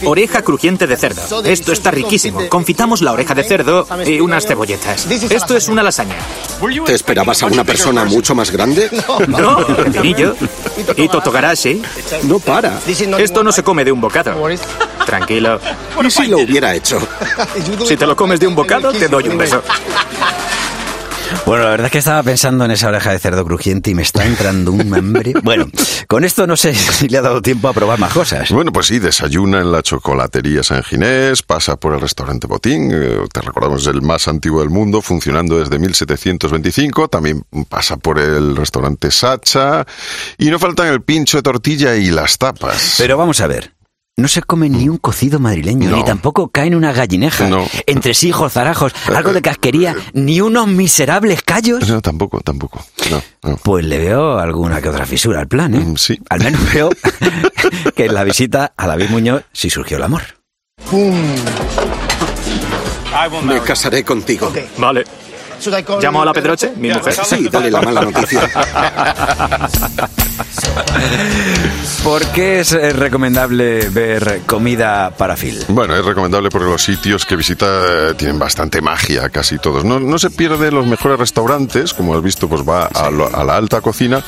[0.05, 1.23] Oreja crujiente de cerdo.
[1.45, 2.49] Esto está riquísimo.
[2.49, 5.07] Confitamos la oreja de cerdo y unas cebolletas.
[5.07, 6.17] Esto es una lasaña.
[6.87, 8.91] ¿Te esperabas a una persona mucho más grande?
[9.29, 10.35] No, pepinillo.
[10.97, 11.83] Y totogarashi.
[12.25, 12.81] No para.
[13.19, 14.35] Esto no se come de un bocado.
[15.07, 15.61] Tranquilo.
[16.05, 16.99] ¿Y si lo hubiera hecho?
[17.87, 19.63] Si te lo comes de un bocado, te doy un beso.
[21.47, 24.03] Bueno, la verdad es que estaba pensando en esa oreja de cerdo crujiente y me
[24.03, 25.35] está entrando un hambre.
[25.43, 25.67] Bueno,
[26.07, 28.51] con esto no sé si le ha dado tiempo a probar más cosas.
[28.53, 33.19] Bueno, pues sí, desayuna en la chocolatería San Ginés, pasa por el restaurante Botín, eh,
[33.33, 39.11] te recordamos, el más antiguo del mundo, funcionando desde 1725, también pasa por el restaurante
[39.11, 39.85] Sacha,
[40.39, 42.95] y no faltan el pincho de tortilla y las tapas.
[42.99, 43.73] Pero vamos a ver.
[44.19, 45.97] No se come ni un cocido madrileño, No.
[45.97, 47.47] ni tampoco caen una gallineja.
[47.49, 47.67] No.
[47.87, 51.89] Entre hijos, zarajos, algo de casquería, ni unos miserables callos.
[51.89, 52.85] No, tampoco, tampoco.
[53.11, 53.57] No, no.
[53.57, 55.79] Pues le veo alguna que otra fisura al plan, ¿eh?
[55.81, 56.19] Mm, Sí.
[56.29, 56.91] Al menos veo
[57.97, 60.23] que en la visita a David Muñoz sí surgió el amor.
[63.45, 64.53] Me casaré contigo.
[64.77, 65.05] Vale.
[66.01, 67.15] ¿Llamo a la Pedroche, mi mujer?
[67.25, 68.41] Sí, dale la mala noticia.
[72.03, 75.65] ¿Por qué es eh, recomendable ver comida para Phil?
[75.69, 77.67] Bueno, es recomendable porque los sitios que visita
[78.11, 79.85] eh, tienen bastante magia, casi todos.
[79.85, 83.45] No, no se pierde los mejores restaurantes, como has visto, pues va a, lo- a
[83.45, 84.23] la alta cocina,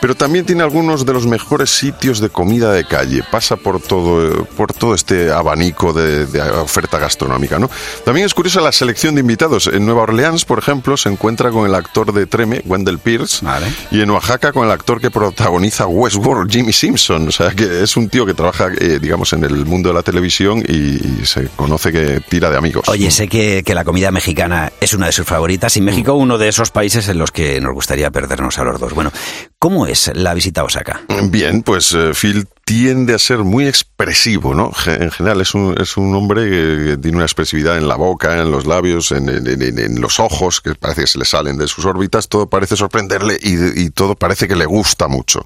[0.00, 3.22] pero también tiene algunos de los mejores sitios de comida de calle.
[3.30, 7.68] Pasa por todo, eh, por todo este abanico de, de oferta gastronómica, ¿no?
[8.04, 9.66] También es curiosa la selección de invitados.
[9.66, 13.66] En Nueva Orleans, por ejemplo, se encuentra con el actor de Treme, Wendell Pierce, Vale.
[13.90, 17.28] y en Oaxaca con el actor que protagoniza Westworld, Jimmy Simpson.
[17.28, 20.02] O sea, que es un tío que trabaja, eh, digamos, en el mundo de la
[20.02, 22.88] televisión y, y se conoce que tira de amigos.
[22.88, 26.38] Oye, sé que, que la comida mexicana es una de sus favoritas y México uno
[26.38, 28.94] de esos países en los que nos gustaría perdernos a los dos.
[28.94, 29.12] Bueno,
[29.58, 31.00] ¿cómo es la visita a Osaka?
[31.30, 34.70] Bien, pues eh, Phil tiende a ser muy expresivo, ¿no?
[34.86, 38.52] En general es un, es un hombre que, tiene una expresividad en la boca, en
[38.52, 41.66] los labios, en, en- en- en los ojos, que parece que se le salen de
[41.66, 45.44] sus órbitas, todo parece sorprenderle y, y todo parece que le gusta mucho.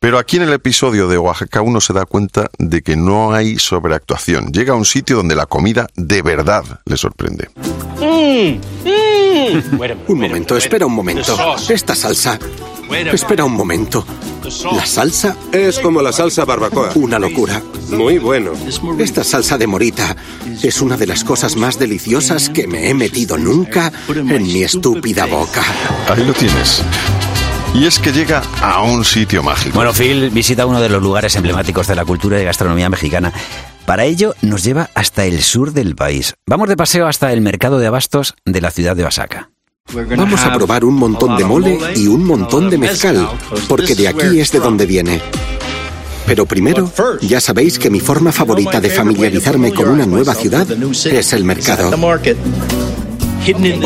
[0.00, 3.56] Pero aquí en el episodio de Oaxaca uno se da cuenta de que no hay
[3.60, 4.50] sobreactuación.
[4.52, 7.50] Llega a un sitio donde la comida de verdad le sorprende.
[10.08, 11.36] Un momento, espera un momento.
[11.68, 12.38] Esta salsa.
[12.94, 14.06] Espera un momento.
[14.72, 16.92] La salsa Es como la salsa barbacoa.
[16.94, 17.60] Una locura.
[17.90, 18.52] Muy bueno.
[18.98, 20.16] Esta salsa de morita
[20.62, 25.26] es una de las cosas más deliciosas que me he metido nunca en mi estúpida
[25.26, 25.62] boca.
[26.08, 26.82] Ahí lo tienes.
[27.74, 29.74] Y es que llega a un sitio mágico.
[29.74, 33.32] Bueno, Phil visita uno de los lugares emblemáticos de la cultura y gastronomía mexicana.
[33.86, 36.34] Para ello nos lleva hasta el sur del país.
[36.46, 39.50] Vamos de paseo hasta el mercado de abastos de la ciudad de Osaka.
[39.92, 43.28] Vamos a probar un montón de mole y un montón de mezcal,
[43.68, 45.20] porque de aquí es de donde viene.
[46.26, 51.32] Pero primero, ya sabéis que mi forma favorita de familiarizarme con una nueva ciudad es
[51.32, 51.90] el mercado.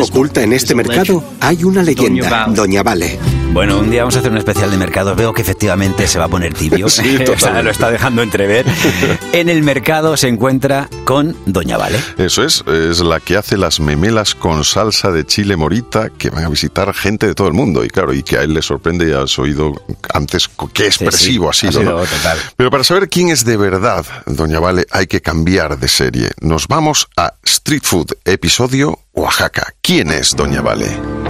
[0.01, 3.19] Oculta en este mercado hay una leyenda, Doña Vale.
[3.51, 5.17] Bueno, un día vamos a hacer un especial de mercados.
[5.17, 6.87] Veo que efectivamente se va a poner tibio.
[6.99, 8.65] Sí, O sea, lo está dejando entrever.
[9.33, 11.99] En el mercado se encuentra con Doña Vale.
[12.17, 16.43] Eso es, es la que hace las memelas con salsa de chile morita que van
[16.43, 17.85] a visitar gente de todo el mundo.
[17.85, 19.73] Y claro, y que a él le sorprende, ya has oído
[20.13, 21.81] antes qué expresivo sí, ha sido.
[21.81, 22.05] ha ¿no?
[22.05, 22.37] sido total.
[22.57, 26.31] Pero para saber quién es de verdad Doña Vale, hay que cambiar de serie.
[26.41, 29.73] Nos vamos a Street Food, episodio Oaxaca.
[29.81, 31.28] ¿Quién es Doña Vale?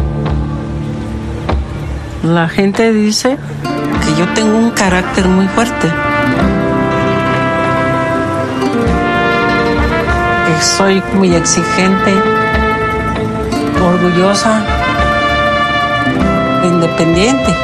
[2.24, 3.38] La gente dice
[4.06, 5.88] que yo tengo un carácter muy fuerte.
[10.46, 12.14] Que soy muy exigente,
[13.82, 14.62] orgullosa,
[16.66, 17.56] independiente.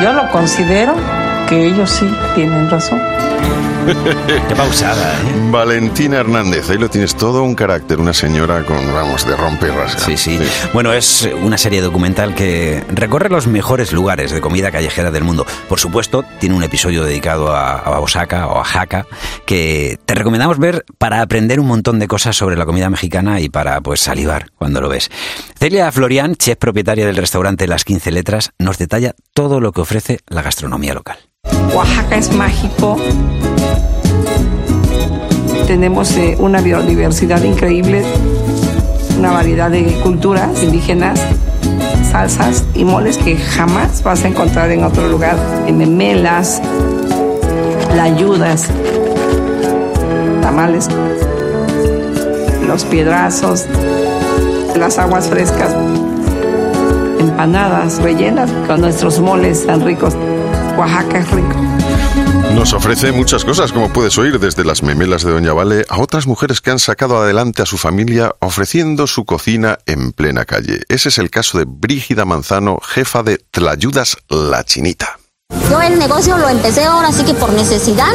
[0.00, 0.94] Yo lo considero
[1.48, 3.00] que ellos sí tienen razón.
[3.86, 5.48] Qué pausada, ¿eh?
[5.50, 9.70] Valentina Hernández, ahí lo tienes todo un carácter, una señora con, vamos, de rompe y
[9.70, 10.00] rasga.
[10.00, 10.40] Sí, sí.
[10.72, 15.46] Bueno, es una serie documental que recorre los mejores lugares de comida callejera del mundo.
[15.68, 19.06] Por supuesto, tiene un episodio dedicado a, a Osaka o a Jaca
[19.44, 23.48] que te recomendamos ver para aprender un montón de cosas sobre la comida mexicana y
[23.48, 25.10] para pues salivar cuando lo ves.
[25.56, 30.18] Celia Florian, chef propietaria del restaurante Las 15 Letras, nos detalla todo lo que ofrece
[30.26, 31.18] la gastronomía local.
[31.74, 32.96] Oaxaca es mágico.
[35.66, 38.04] Tenemos eh, una biodiversidad increíble,
[39.18, 41.20] una variedad de culturas indígenas,
[42.10, 45.36] salsas y moles que jamás vas a encontrar en otro lugar.
[45.72, 46.62] Memelas,
[47.94, 48.68] layudas,
[50.40, 50.88] tamales,
[52.66, 53.66] los piedrazos,
[54.78, 55.74] las aguas frescas,
[57.18, 60.16] empanadas rellenas con nuestros moles tan ricos.
[60.76, 61.54] Oaxaca es rico.
[62.54, 66.26] Nos ofrece muchas cosas, como puedes oír, desde las memelas de Doña Vale a otras
[66.26, 70.80] mujeres que han sacado adelante a su familia ofreciendo su cocina en plena calle.
[70.88, 75.18] Ese es el caso de Brígida Manzano, jefa de Tlayudas La Chinita.
[75.70, 78.12] Yo el negocio lo empecé ahora sí que por necesidad.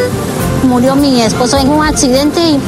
[0.63, 2.59] Murió mi esposo en un accidente y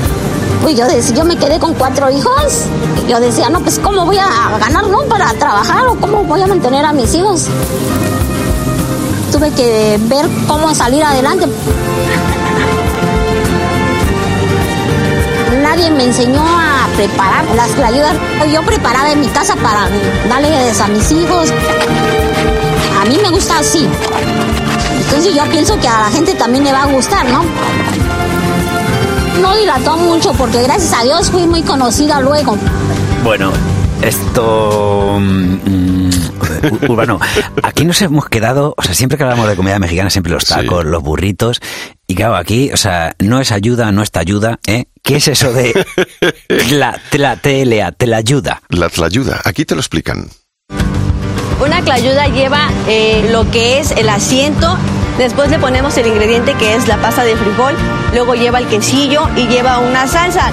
[0.65, 2.65] uy, yo, decía, yo me quedé con cuatro hijos.
[3.07, 5.03] Yo decía, no, pues ¿cómo voy a ganar, no?
[5.03, 7.47] Para trabajar o cómo voy a mantener a mis hijos.
[9.33, 11.47] Tuve que ver cómo salir adelante.
[15.61, 18.15] Nadie me enseñó a preparar las ayudas.
[18.53, 19.89] Yo preparaba en mi casa para
[20.29, 21.51] darles a mis hijos.
[23.01, 23.87] A mí me gusta así.
[25.05, 27.43] Entonces yo pienso que a la gente también le va a gustar, ¿no?
[29.41, 32.55] No dilató mucho porque gracias a Dios fui muy conocida luego.
[33.23, 33.51] Bueno,
[34.01, 35.17] esto...
[35.19, 36.02] mm, u-
[36.87, 37.19] Urbano,
[37.61, 40.85] aquí nos hemos quedado, o sea, siempre que hablamos de comida mexicana, siempre los tacos,
[40.85, 41.61] los burritos,
[42.07, 44.85] y claro, aquí, o sea, no es ayuda, no está ayuda, ¿eh?
[45.01, 45.73] ¿Qué es eso de
[46.69, 48.61] tla, tla, telea, te la ayuda?
[48.69, 50.29] La Tlayuda, aquí te lo explican.
[51.63, 54.77] Una clayuda lleva eh, lo que es el asiento,
[55.17, 57.73] después le ponemos el ingrediente que es la pasta de frijol,
[58.13, 60.51] luego lleva el quesillo y lleva una salsa.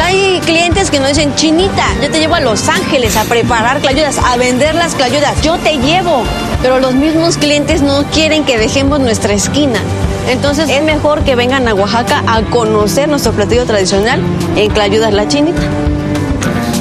[0.00, 4.18] Hay clientes que nos dicen, chinita, yo te llevo a Los Ángeles a preparar clayudas,
[4.18, 6.24] a vender las clayudas, yo te llevo.
[6.62, 9.80] Pero los mismos clientes no quieren que dejemos nuestra esquina.
[10.28, 14.20] Entonces es mejor que vengan a Oaxaca a conocer nuestro platillo tradicional
[14.56, 15.62] en Clayudas La Chinita.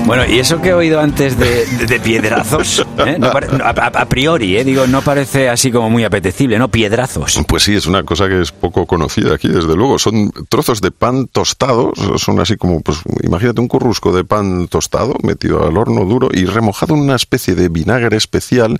[0.05, 3.15] Bueno, y eso que he oído antes de, de- de piedrazos, ¿eh?
[3.17, 4.63] No pare- no, a, priori, ¿eh?
[4.65, 6.67] digo, no parece así como muy apetecible, ¿no?
[6.67, 7.39] Piedrazos.
[7.47, 9.97] Pues sí, es una cosa que es poco conocida aquí, desde luego.
[9.97, 15.15] Son trozos de pan tostados, son así como, pues imagínate un currusco de pan tostado
[15.23, 18.77] metido al horno duro y remojado en una especie de vinagre especial,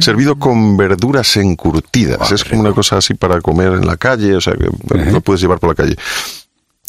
[0.00, 2.32] servido con verduras encurtidas.
[2.32, 4.68] es como una cosa así para comer en la calle, o sea, que
[5.12, 5.96] lo puedes llevar por la calle.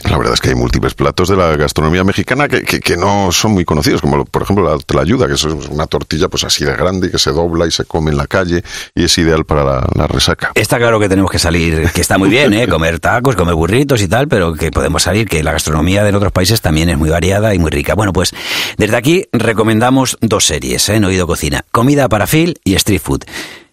[0.09, 3.31] La verdad es que hay múltiples platos de la gastronomía mexicana que, que- que no
[3.31, 6.75] son muy conocidos, como por ejemplo la tlayuda, que es una tortilla pues así de
[6.75, 9.87] grande que se dobla y se come en la calle y es ideal para la,
[9.95, 10.51] la resaca.
[10.55, 12.67] Está claro que tenemos que salir, que está muy bien, ¿eh?
[12.69, 16.31] comer tacos, comer burritos y tal, pero que podemos salir, que la gastronomía de otros
[16.31, 17.95] países también es muy variada y muy rica.
[17.95, 18.31] Bueno, pues
[18.77, 20.95] desde aquí recomendamos dos series, ¿eh?
[20.95, 21.65] en Oído Cocina.
[21.71, 23.23] Comida para Phil y Street Food.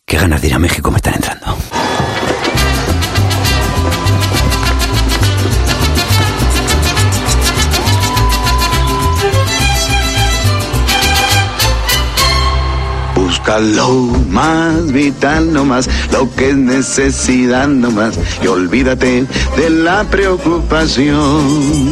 [0.06, 1.56] Qué ganas de ir a México me están entrando.
[13.52, 13.90] Busca lo
[14.30, 19.26] más vital nomás, lo que es necesidad nomás, y olvídate
[19.56, 21.90] de la preocupación.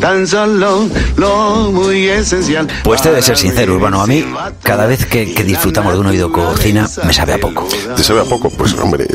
[0.00, 2.68] Tan solo lo muy esencial.
[2.82, 4.24] Pues te de ser sincero, Urbano, a mí
[4.62, 7.66] cada vez que, que disfrutamos de un Oído Cocina me sabe a poco.
[7.96, 8.48] ¿Te sabe a poco?
[8.50, 9.06] Pues hombre,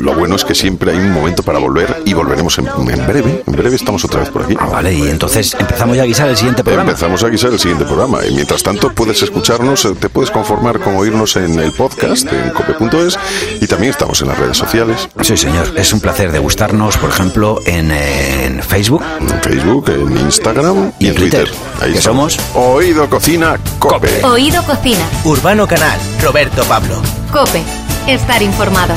[0.00, 3.42] lo- bueno es que siempre hay un momento para volver y volveremos en, en breve.
[3.46, 4.54] En breve estamos otra vez por aquí.
[4.58, 6.90] Ah, vale, y entonces empezamos ya a guisar el siguiente programa.
[6.90, 8.18] Empezamos a guisar el siguiente programa.
[8.26, 13.18] Y mientras tanto puedes escucharnos, te puedes conformar con oírnos en el podcast en cope.es
[13.60, 15.08] y también estamos en las redes sociales.
[15.22, 19.02] Sí, señor, es un placer degustarnos, por ejemplo, en, en Facebook.
[19.20, 21.44] En Facebook, en Instagram y, Y en Twitter.
[21.48, 21.64] Twitter.
[21.80, 22.34] Ahí ¿Qué estamos.
[22.34, 22.56] somos?
[22.76, 24.24] Oído Cocina Cope.
[24.24, 25.04] Oído Cocina.
[25.24, 27.00] Urbano Canal, Roberto Pablo.
[27.32, 27.62] Cope.
[28.06, 28.94] Estar informado.